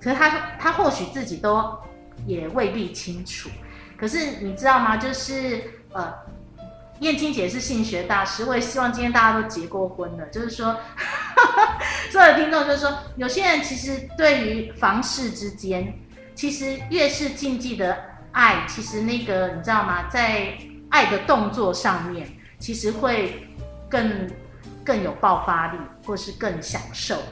[0.00, 0.28] 可是她
[0.58, 1.78] 她或许自己都
[2.26, 3.48] 也未必清楚。
[3.96, 4.96] 可是你知道吗？
[4.96, 6.12] 就是呃，
[7.00, 10.26] 燕青姐是性学大师，我也希望今天大家都结过婚了。
[10.26, 10.76] 就是说，
[12.10, 15.92] 所有的听众就是说，有些人其实对于房事之间。
[16.34, 17.98] 其实越是禁忌的
[18.30, 20.08] 爱，其实那个你知道吗？
[20.08, 20.56] 在
[20.88, 22.28] 爱的动作上面，
[22.60, 23.44] 其实会
[23.90, 24.30] 更
[24.84, 27.22] 更有爆发力，或是更享受的。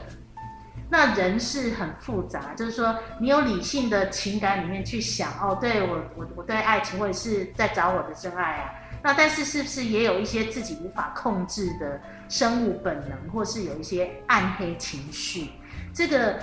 [0.89, 8.71] 那人是很复杂，就是说你有理性的情感里面去想，哦，对我我我对爱情，我也是在找我的真爱啊。
[9.07, 15.51] 那但是是不是也有一些自己无法控制的生物本能，或是有一些暗黑情绪？
[15.93, 16.37] 这个。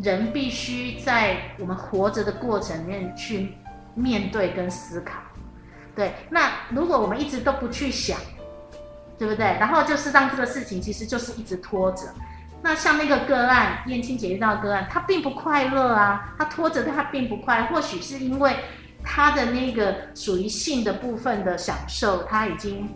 [0.00, 3.52] 人必须在我们活着的过程里面去
[3.96, 5.14] 面对跟思考，
[5.96, 6.12] 对。
[6.30, 8.16] 那如果我们一直都不去想，
[9.18, 9.44] 对不对？
[9.58, 12.04] 然后就是让这个事情其实就是一直拖着。
[12.62, 17.66] 那像那个个案，燕青姐遇到个案，他并不快乐啊，他拖着他并不快乐。
[17.66, 18.54] 或许是因为
[19.10, 22.86] 他的那个属于性的部分的享受，他已经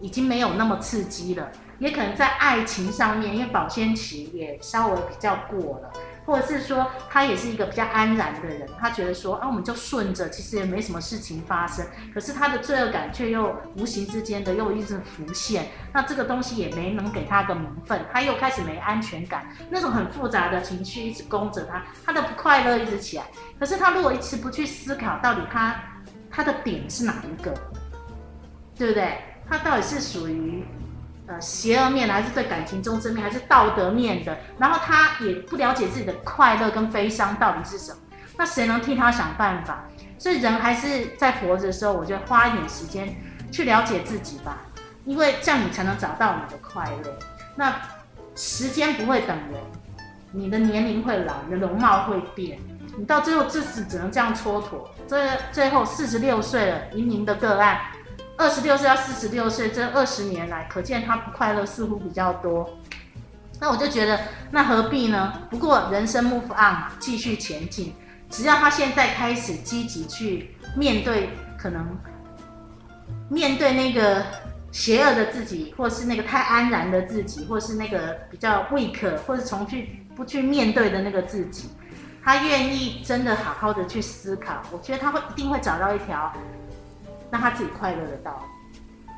[0.00, 1.50] 已经没有那么刺激了。
[1.80, 5.90] 也可能在爱情上面，因为保鲜期也稍微比较过了。
[6.24, 11.84] 或者是说，他也是一个比较安然的人，他觉得说啊，我们就顺着，其实也没什么事情发生。
[12.14, 23.24] 可是他的罪恶感却又无形之间的又一直浮现，那这个东西也没能给他个名分，他又开始没安全感，那种很复杂的情绪一直攻着他，他的不快乐一直起来。
[23.58, 25.74] 可是他如果一直不去思考，到底他
[26.30, 27.52] 他的点是哪一个，
[28.76, 29.18] 对不对？
[29.48, 30.64] 他到底是属于？
[31.30, 34.36] 呃，邪恶面还是对感情忠贞面，还是道德面的？
[34.58, 37.98] 然后他也不了解自己的快乐跟悲伤到底是什么，
[38.36, 39.84] 那谁能替他想办法？
[40.18, 43.14] 所以人还是在活着的时候，我觉得花一点时间
[43.52, 44.58] 去了解自己吧，
[45.04, 47.16] 因为这样你才能找到你的快乐。
[47.54, 47.80] 那
[48.34, 49.60] 时间不会等人，
[50.32, 52.58] 你的年龄会老，你的容貌会变，
[52.98, 54.84] 你到最后就是只能这样蹉跎。
[55.06, 55.16] 这
[55.52, 57.78] 最后四十六岁了，移民的个案。
[58.40, 62.78] 二十六岁到四十六岁，这二十年来，可见他不快乐似乎比较多。
[63.60, 64.18] 那我就觉得，
[64.50, 65.30] 那何必呢？
[65.50, 67.94] 不过人生 move on，继续前进。
[68.30, 71.28] 只要他现在开始积极去面对，
[71.58, 71.86] 可能
[73.28, 74.24] 面对那个
[74.72, 81.68] 邪恶的自己，或是那个太安然的自己，或是那个比较 weak，或是从去不去面对的那个自己，
[82.24, 86.32] 他愿意真的好好的去思考，我觉得他会一定会找到一条。
[87.30, 88.44] 让他自己快乐的道
[89.06, 89.10] 理，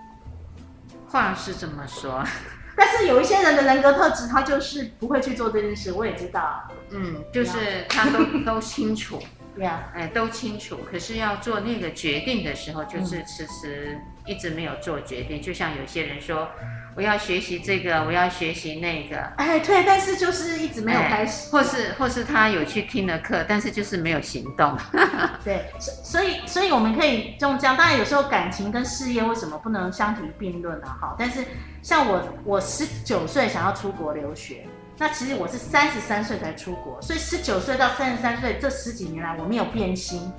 [1.09, 2.23] 话是这么说，
[2.77, 5.93] 但是有一些人的人格特质，他就是不会去做这件事。
[5.93, 9.19] 我也知道，嗯，就是他都 都清楚，
[9.55, 10.79] 对啊，哎，都清楚。
[10.91, 15.41] 可是要做那个决定的时候，就是迟迟一直没有做决定。
[15.41, 16.49] 就像有些人说。
[16.95, 19.17] 我要学习这个，我要学习那个。
[19.39, 24.77] 哎，对，但是就是一直没有开始，或是或是他有去听了课，但是就是没有行动。
[25.43, 30.87] 对，所所以所以我们可以用这样，当然有时候感情跟事业为什么不能相提并论呢？
[31.01, 31.43] 好，但是
[31.81, 34.67] 像我，我十九岁想要出国留学，
[35.03, 40.31] 那其实我是三十三岁才出国，所以十九岁到三十三岁这十几年来我没有变心。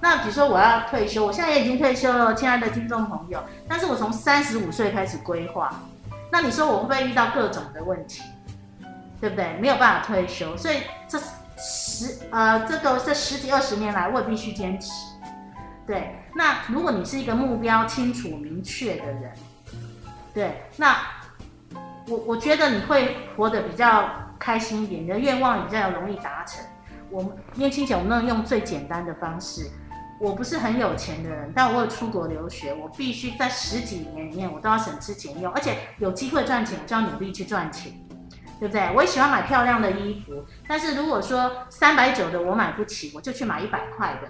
[0.00, 3.44] 那比如说我要退休，我现在也已经退休了，亲爱的听众朋友。
[3.68, 5.82] 但是我从三十五岁开始规划，
[6.30, 8.22] 那你说我会不会遇到各种的问题，
[9.20, 9.52] 对不对？
[9.60, 11.20] 没有办法退休，所以这
[11.58, 14.90] 十呃这个这十几二十年来，我必须坚持。
[15.86, 19.30] 对，那如果你是一个目标清楚明确的人，
[20.32, 20.96] 对，那
[22.08, 26.64] 我我觉得你会活得比较开心一点，你的愿望比较容易达成。
[27.10, 29.70] 我们年轻姐，我们用最简单的方式。
[30.20, 37.92] 我不是很有钱的人，但我有出国留学，我必须在十几年里面，我都要省吃俭用，而且有机会赚钱，我就要努力去赚钱，
[38.60, 38.88] 对不对？
[38.94, 44.28] 我也喜欢买漂亮的衣服，但是如果说三百九的我买不起，我就去买一百块的，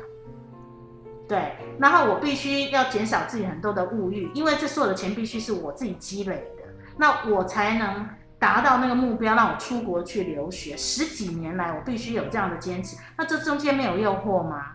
[1.28, 1.56] 对。
[1.78, 6.61] 然后我必须要减少自己很多的物欲，因为这所有的钱必须是我自己积累的，
[7.02, 10.76] 那我才能达到那个目标，让我出国去留学。
[10.76, 14.66] 十几年来，我必须有这样的坚持，那这中间没有诱惑吗？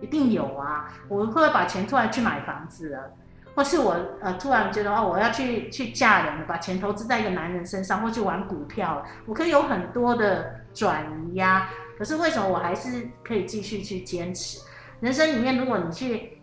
[0.00, 0.90] 一定有啊！
[1.06, 3.10] 我会不会把钱突然去买房子了？
[3.54, 11.70] 或是我呃突然觉得哦，我要去去嫁人了，把钱投资在一个男人身上，或去玩股票了，我可以有很多的转移呀、啊。
[11.98, 14.60] 可是为什么我还是可以继续去坚持？
[15.00, 16.35] 人生里面，如果你去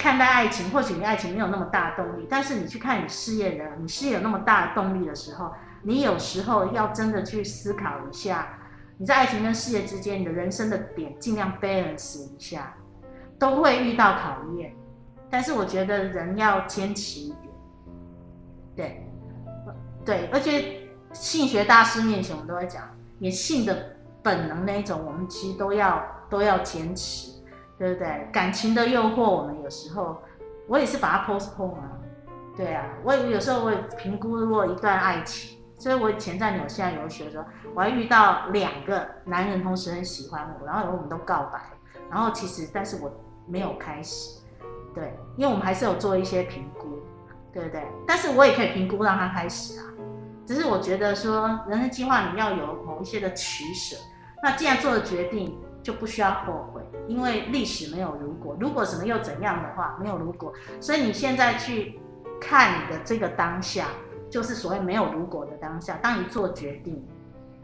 [0.00, 8.48] 看待爱情，或许你爱情没有那么大动力，但是你去看你事业的，你事业有那么大的动力的时候，你有时候要真的去思考一下，
[8.96, 12.74] 你在爱情跟事业之间，你的人生的点尽量 balance 一下，
[13.38, 14.74] 都会遇到考验。
[15.28, 17.52] 但是我觉得人要坚持一点，
[18.74, 19.06] 对，
[20.02, 22.84] 对，而且性学大师面前我们都会讲，
[23.18, 27.32] 你性的本能那一种，我们其实都要都要坚持，
[27.80, 28.28] 对不对？
[28.30, 30.20] 感情的诱惑，我们有时候
[30.68, 31.96] 我也是把它 postpone 啊，
[32.54, 41.58] 对啊，我有时候我评估过一段爱情，所以我以前在纽西兰留学的时候，我还遇到两个男人同时很喜欢我，然后我们都告白，
[42.10, 43.10] 然后其实但是我
[43.48, 44.38] 没有开始。
[44.94, 46.98] 对，因为我们还是有做一些评估，
[47.50, 47.82] 对不对？
[48.06, 49.86] 但是我也可以评估让他开始啊。
[50.44, 53.96] 只是我觉得说，人生计划你要有某一些的取舍。
[54.42, 60.52] 那既然做了决定，就不需要后悔，因为历史没有如果，如果什么又怎样的话，没有如果。
[60.80, 61.98] 所以你现在去
[62.40, 63.88] 看你的这个当下，
[64.30, 65.98] 就是所谓没有如果的当下。
[66.02, 67.04] 当你做决定，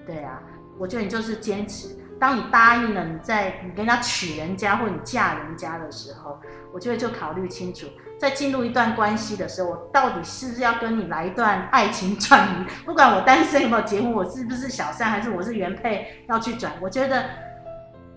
[0.07, 0.43] 对啊，
[0.79, 1.97] 我觉得你就是坚持。
[2.19, 6.41] 当你答应了，你在你跟他娶人家或你嫁人家的时候，
[6.73, 7.87] 我觉得就考虑清楚，
[8.19, 12.67] 在进入一段关系的时候，我到底是不是要跟你来一段爱情转移？
[12.87, 16.73] 不管我单身有没有结婚，我是不是小三还是我是原配要去转？
[16.81, 17.27] 我觉得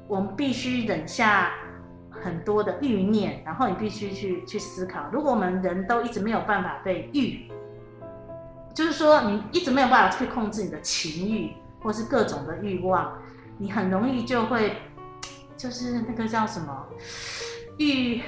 [0.09, 1.51] 我们必须忍下
[2.09, 5.07] 很多的欲念，然后你必须去去思考。
[5.13, 7.49] 如果我们人都一直没有办法被欲，
[8.73, 13.13] 就是说你一直没有办法去控制你的情欲或是各种的欲望。
[13.59, 14.77] 你很容易就会，
[15.55, 16.87] 就是那个叫什么，
[17.77, 18.21] 欲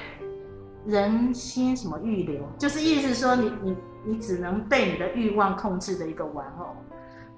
[0.86, 6.76] 人心什么欲流，就是意思说你你你只能被你的欲望控制的一个玩偶，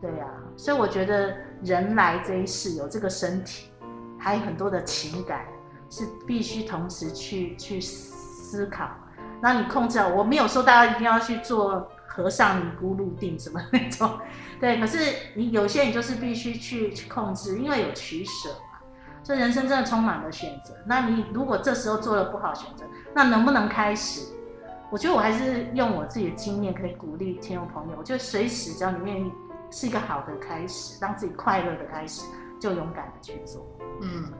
[0.01, 3.69] 对呀、啊，所以我觉得人来这一世有这个身体，
[4.25, 5.45] 还有很多的情感
[5.91, 8.89] 是必须同时去去思考。
[9.43, 14.18] 那你控制啊，我没有说大家一定要去做和尚尼姑入定什么那种。
[14.59, 14.99] 对，可是
[15.35, 18.79] 你有些你就是必须去去控制，因为有取舍嘛。
[19.22, 20.75] 所以人生真的充满了选择。
[20.87, 24.22] 那你如果这时候做了不好选择，那能不能开始？
[24.91, 27.97] 我觉得我还是用我自己的经验可以鼓励听众朋友。
[27.99, 29.31] 我觉得随时只要你愿意，
[29.70, 32.22] 是一个好的开始，让自己快乐的开始，
[32.65, 33.79] 就勇敢的去做。
[34.01, 34.33] 嗯，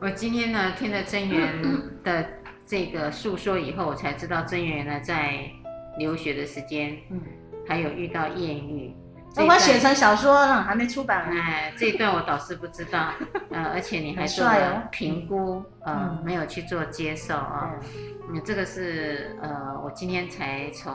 [0.00, 1.60] 我今天呢听了真源
[2.04, 2.24] 的
[2.64, 5.50] 这个诉说以后，我才知道真源呢在
[5.98, 7.20] 留学的时间，嗯，
[7.66, 8.94] 还有遇到艳遇。
[9.36, 11.24] 我写成小说了，还没出版。
[11.30, 13.12] 哎，这一段我倒是不知道。
[13.50, 17.70] 呃，而且你还做了评估，呃，没有去做接受啊。
[18.30, 20.94] 嗯，这个是呃，我今天才从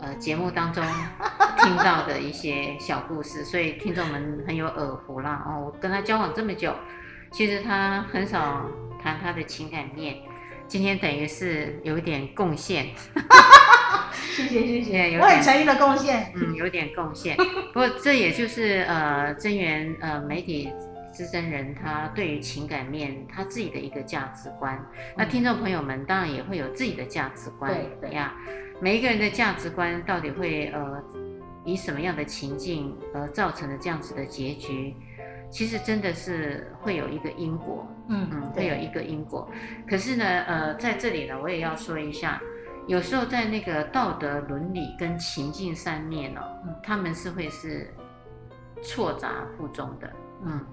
[0.00, 0.84] 呃节目当中
[1.58, 5.44] 听到的一些小故事，所以听众们很有耳福啦。
[5.46, 6.74] 哦，我跟他交往这么久，
[7.30, 8.66] 其实他很少
[9.00, 10.16] 谈他的情感面，
[10.66, 12.88] 今天等于是有一点贡献。
[14.12, 17.36] 谢 谢谢谢，我很诚意的贡献，嗯，有点贡献。
[17.72, 20.70] 不过这也就是呃，真源呃媒体
[21.12, 24.76] 资深人他对于情感面他自己的一个价值观。
[24.76, 28.34] 嗯、那听众朋友们当然也会有自己的价值观，对呀。
[28.80, 31.02] 每一个人的价值观到底会呃
[31.64, 34.94] 以什么样的情境而造成的这样子的结局，
[35.50, 39.50] 其实真的是会有一个因果，嗯嗯，会有一个因果。
[39.86, 42.40] 可是呢，呃，在这里呢，我也要说一下。
[42.86, 47.92] 有时候在那个道德伦理跟情境上面呢、哦，他们是会是
[48.82, 50.10] 错杂不中的。
[50.42, 50.64] 嗯，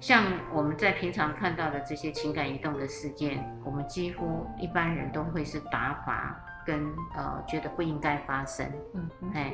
[0.00, 6.78] 像我们在平常看到的这些情感移动的事件，我们几乎一般人都会是打发跟
[7.16, 8.70] 呃觉得不应该发生。
[8.94, 9.52] 嗯，哎，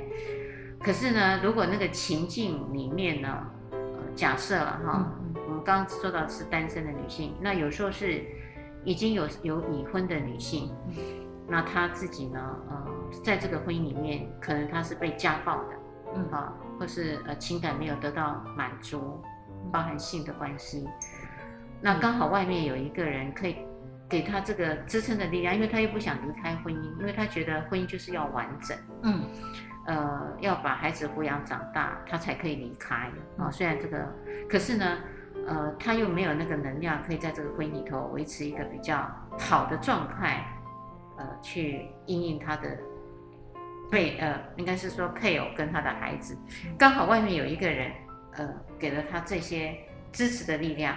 [0.81, 3.79] 可是呢，如果那个情境里面呢，呃、
[4.15, 5.07] 假设了哈、哦，
[5.47, 8.25] 我们刚刚说到是单身的女性，那有时候是
[8.85, 10.71] 已经有有已婚的女性。
[11.47, 12.41] 那他自己呢？
[12.71, 12.87] 呃，
[13.23, 15.75] 在这个婚姻里面，可能他是被家暴的，
[16.15, 19.23] 嗯啊，或是呃情感没有得到满足，
[19.71, 20.89] 包含性的关系。
[21.83, 23.59] 那刚好外面有一个人可以
[24.09, 29.25] 给他这个支撑的力量，因为他又不想离开婚姻，因为他觉得婚姻就是要完整，嗯，
[29.87, 33.51] 呃，要把孩子抚养长大，他才可以离开啊。
[33.51, 34.09] 虽然这个，
[34.49, 34.99] 可是呢，
[35.47, 39.07] 呃，他又没有那个能量，可以在这个婚姻里头维持一个比较
[39.39, 40.43] 好的状态。
[41.17, 42.79] 呃，去应应他的
[43.91, 46.37] 配呃，应该是说配偶跟他的孩子，
[46.77, 47.93] 刚好外面有一个人，
[48.33, 48.49] 呃，
[48.79, 49.77] 给了他这些
[50.11, 50.97] 支持的力量，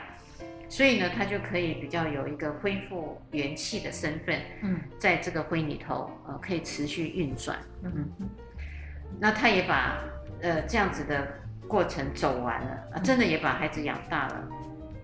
[0.70, 8.10] 所以呢，他就可以比较有一个恢复元气的身份，嗯，在这个婚里头，呃，可以持续运转，嗯，
[9.20, 10.00] 那他也把
[10.42, 11.28] 呃这样子的
[11.68, 14.48] 过程走完了，啊，真的也把孩子养大了，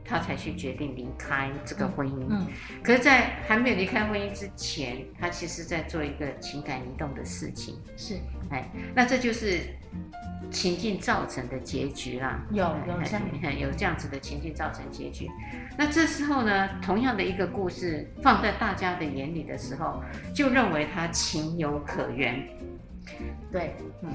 [0.05, 2.47] 他才去决定离开这个婚姻，嗯，
[2.83, 8.15] 可是，在还没有离开婚姻之前，他其实在做一个情感移动的事情，是，
[8.49, 9.59] 哎，那这就是。
[10.51, 13.23] 情境造成的结局啦，有有这样，
[13.57, 15.27] 有这样子的情境造成结局。
[15.75, 22.47] 那这时候呢，同样的一个故事放在大家的眼里的时候，就认为他情有可原。
[23.51, 23.73] 对，
[24.03, 24.11] 嗯。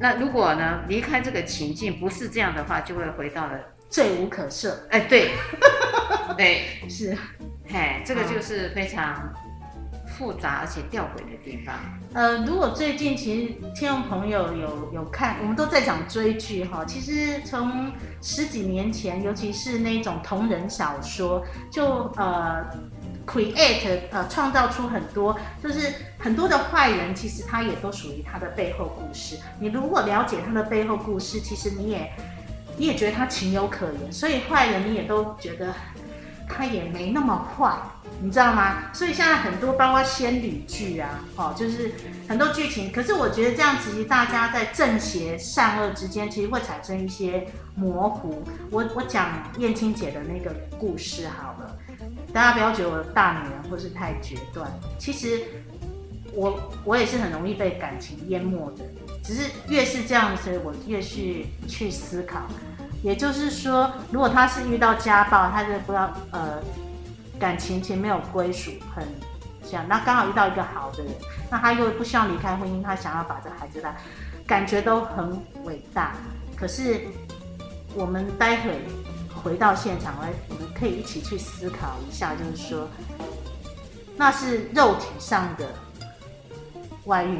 [0.00, 3.60] 那如果呢，离开这个情境不是这样的话，就会回到了
[3.96, 4.74] 罪无可赦。
[4.90, 5.30] 哎，对，
[6.36, 7.16] 对，是，
[7.66, 9.32] 嘿，这个就是非常。
[10.18, 11.74] 复杂而且吊诡的地方。
[12.14, 16.82] 呃，如果最近其实听众朋友有有看，我们都在讲追剧哈。
[16.86, 17.92] 其实从
[18.22, 22.64] 十几年前，尤其是那种同人小说，就呃
[23.26, 29.36] create 呃创造出很多，就是很多的坏人，其实他也都属于他的背后故事。
[29.60, 32.10] 你如果了解他的背后故事，其实你也
[32.76, 35.74] 你也觉得他情有可原，所以坏人你也都觉得
[36.48, 37.72] 他也没那么坏。
[38.18, 38.90] 你知道吗？
[38.94, 41.92] 所以现在很多包括仙女剧啊，哦，就是
[42.26, 42.90] 很多剧情。
[42.90, 48.42] 可是我觉得这样子，其实大家在正邪善恶之间，其实会产生一些模糊。
[48.70, 51.76] 我我讲燕青姐的那个故事好了，
[52.32, 54.70] 大家不要觉得我大女人或是太决断。
[54.98, 55.42] 其实
[56.32, 58.84] 我我也是很容易被感情淹没的，
[59.26, 62.42] 只是越是这样子，我越是去思考。
[63.02, 66.62] 也就是说，如果他是遇到家暴，他就不知道呃。
[67.38, 69.06] 感情前没有归属，很
[69.62, 69.86] 想。
[69.86, 71.12] 那刚好遇到一个好的人，
[71.50, 73.94] 那他又不希望离开婚姻，他想要把这孩子带，
[74.46, 76.14] 感觉都很伟大。
[76.56, 77.02] 可是
[77.94, 78.80] 我们待会
[79.34, 82.88] 回到现场来，我们可以一起去思考一下，就是说，
[84.16, 85.66] 那是肉体上的
[87.04, 87.38] 外遇，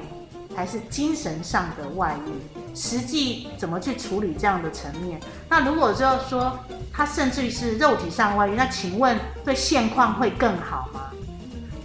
[0.56, 2.74] 还是精神上的外遇？
[2.74, 5.20] 实际怎么去处理这样的层面？
[5.48, 6.58] 那如果就是说
[6.92, 11.02] 他甚至于是肉体上外遇，那请问对现况会更好吗？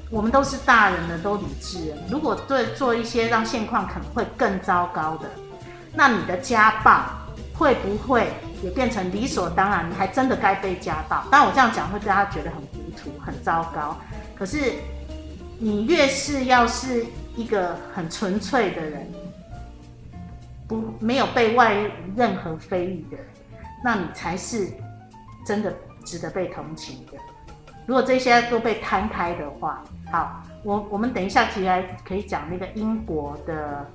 [0.10, 1.98] 我们都是大人了，都理智了。
[2.10, 5.30] 如果对做一些让现况可能会更糟糕的，
[5.94, 7.06] 那你的家暴
[7.54, 9.90] 会不会也变成理所当然？
[9.90, 11.24] 你还真的该被家暴？
[11.32, 13.98] 但我这样讲会大家觉得很糊涂、很糟糕。
[14.36, 14.74] 可是
[15.58, 17.06] 你越是要是
[17.36, 19.08] 一个很纯粹的人。
[20.68, 21.76] 不，没有被外
[22.16, 23.18] 任何非议的，
[23.84, 24.70] 那你才是
[25.46, 25.76] 真的
[26.06, 27.14] 值得被同情的。
[27.86, 33.86] 如果这些都被摊开的话，好，我我们等一下其实可以讲那个英国的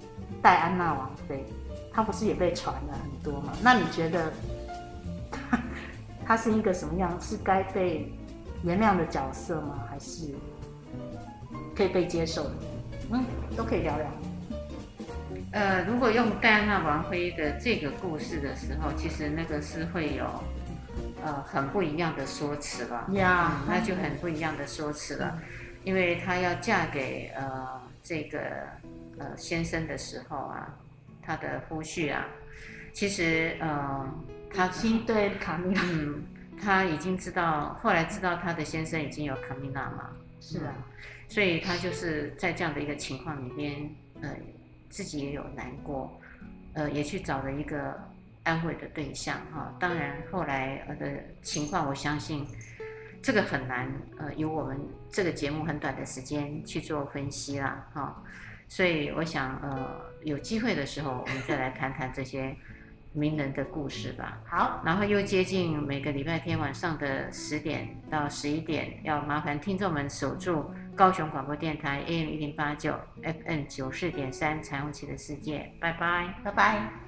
[0.43, 1.47] 戴安娜王妃，
[1.91, 3.55] 她不是也被传了很多吗？
[3.63, 4.31] 那你觉得
[6.27, 7.19] 她是一个什么样？
[7.19, 8.13] 是该被
[8.63, 9.83] 原谅的角色吗？
[9.89, 10.35] 还是
[11.75, 12.53] 可以被接受的？
[13.11, 13.25] 嗯，
[13.57, 14.07] 都可以聊聊。
[15.53, 20.27] 呃，如果用戴安娜王妃的这个故事的时候，其实那个是会有，
[21.25, 23.09] 呃，很不一样的说辞了。
[23.13, 25.39] 呀、嗯，那就很不一样的说辞了，
[25.85, 28.39] 因为她要嫁给呃这个
[29.19, 30.69] 呃先生的时候啊，
[31.23, 32.27] 她的夫婿啊，
[32.93, 34.07] 其实呃，
[34.53, 36.23] 他已经对卡米娜，嗯，
[36.61, 40.11] 他已经知道，后来知道他的先生已经有卡米娜嘛。
[40.41, 40.73] 是啊，
[41.29, 43.91] 所以他就是在这样的一个情况里边，
[44.23, 44.31] 呃。
[44.89, 46.19] 自己也有难过，
[46.73, 48.01] 呃，也去找了一个
[48.45, 49.77] 安慰的对象哈。
[49.81, 51.07] 当然后来呃的
[51.43, 52.47] 情况，我相信
[53.21, 54.79] 这个很难，呃，由我们
[55.11, 58.23] 这个节目很短的时间去做分析啦哈。
[58.69, 62.57] 所以我想呃，有机会的时候，我们再来谈谈这些
[63.13, 64.41] 名人的故事吧。
[64.47, 70.65] 好，然后又接近每个礼拜天晚上的十点到十一点，要麻烦听众们守住。
[70.97, 77.06] 高雄广播电台 AM 一零八九，FN 九四点三，彩虹旗的世界，拜拜，拜拜。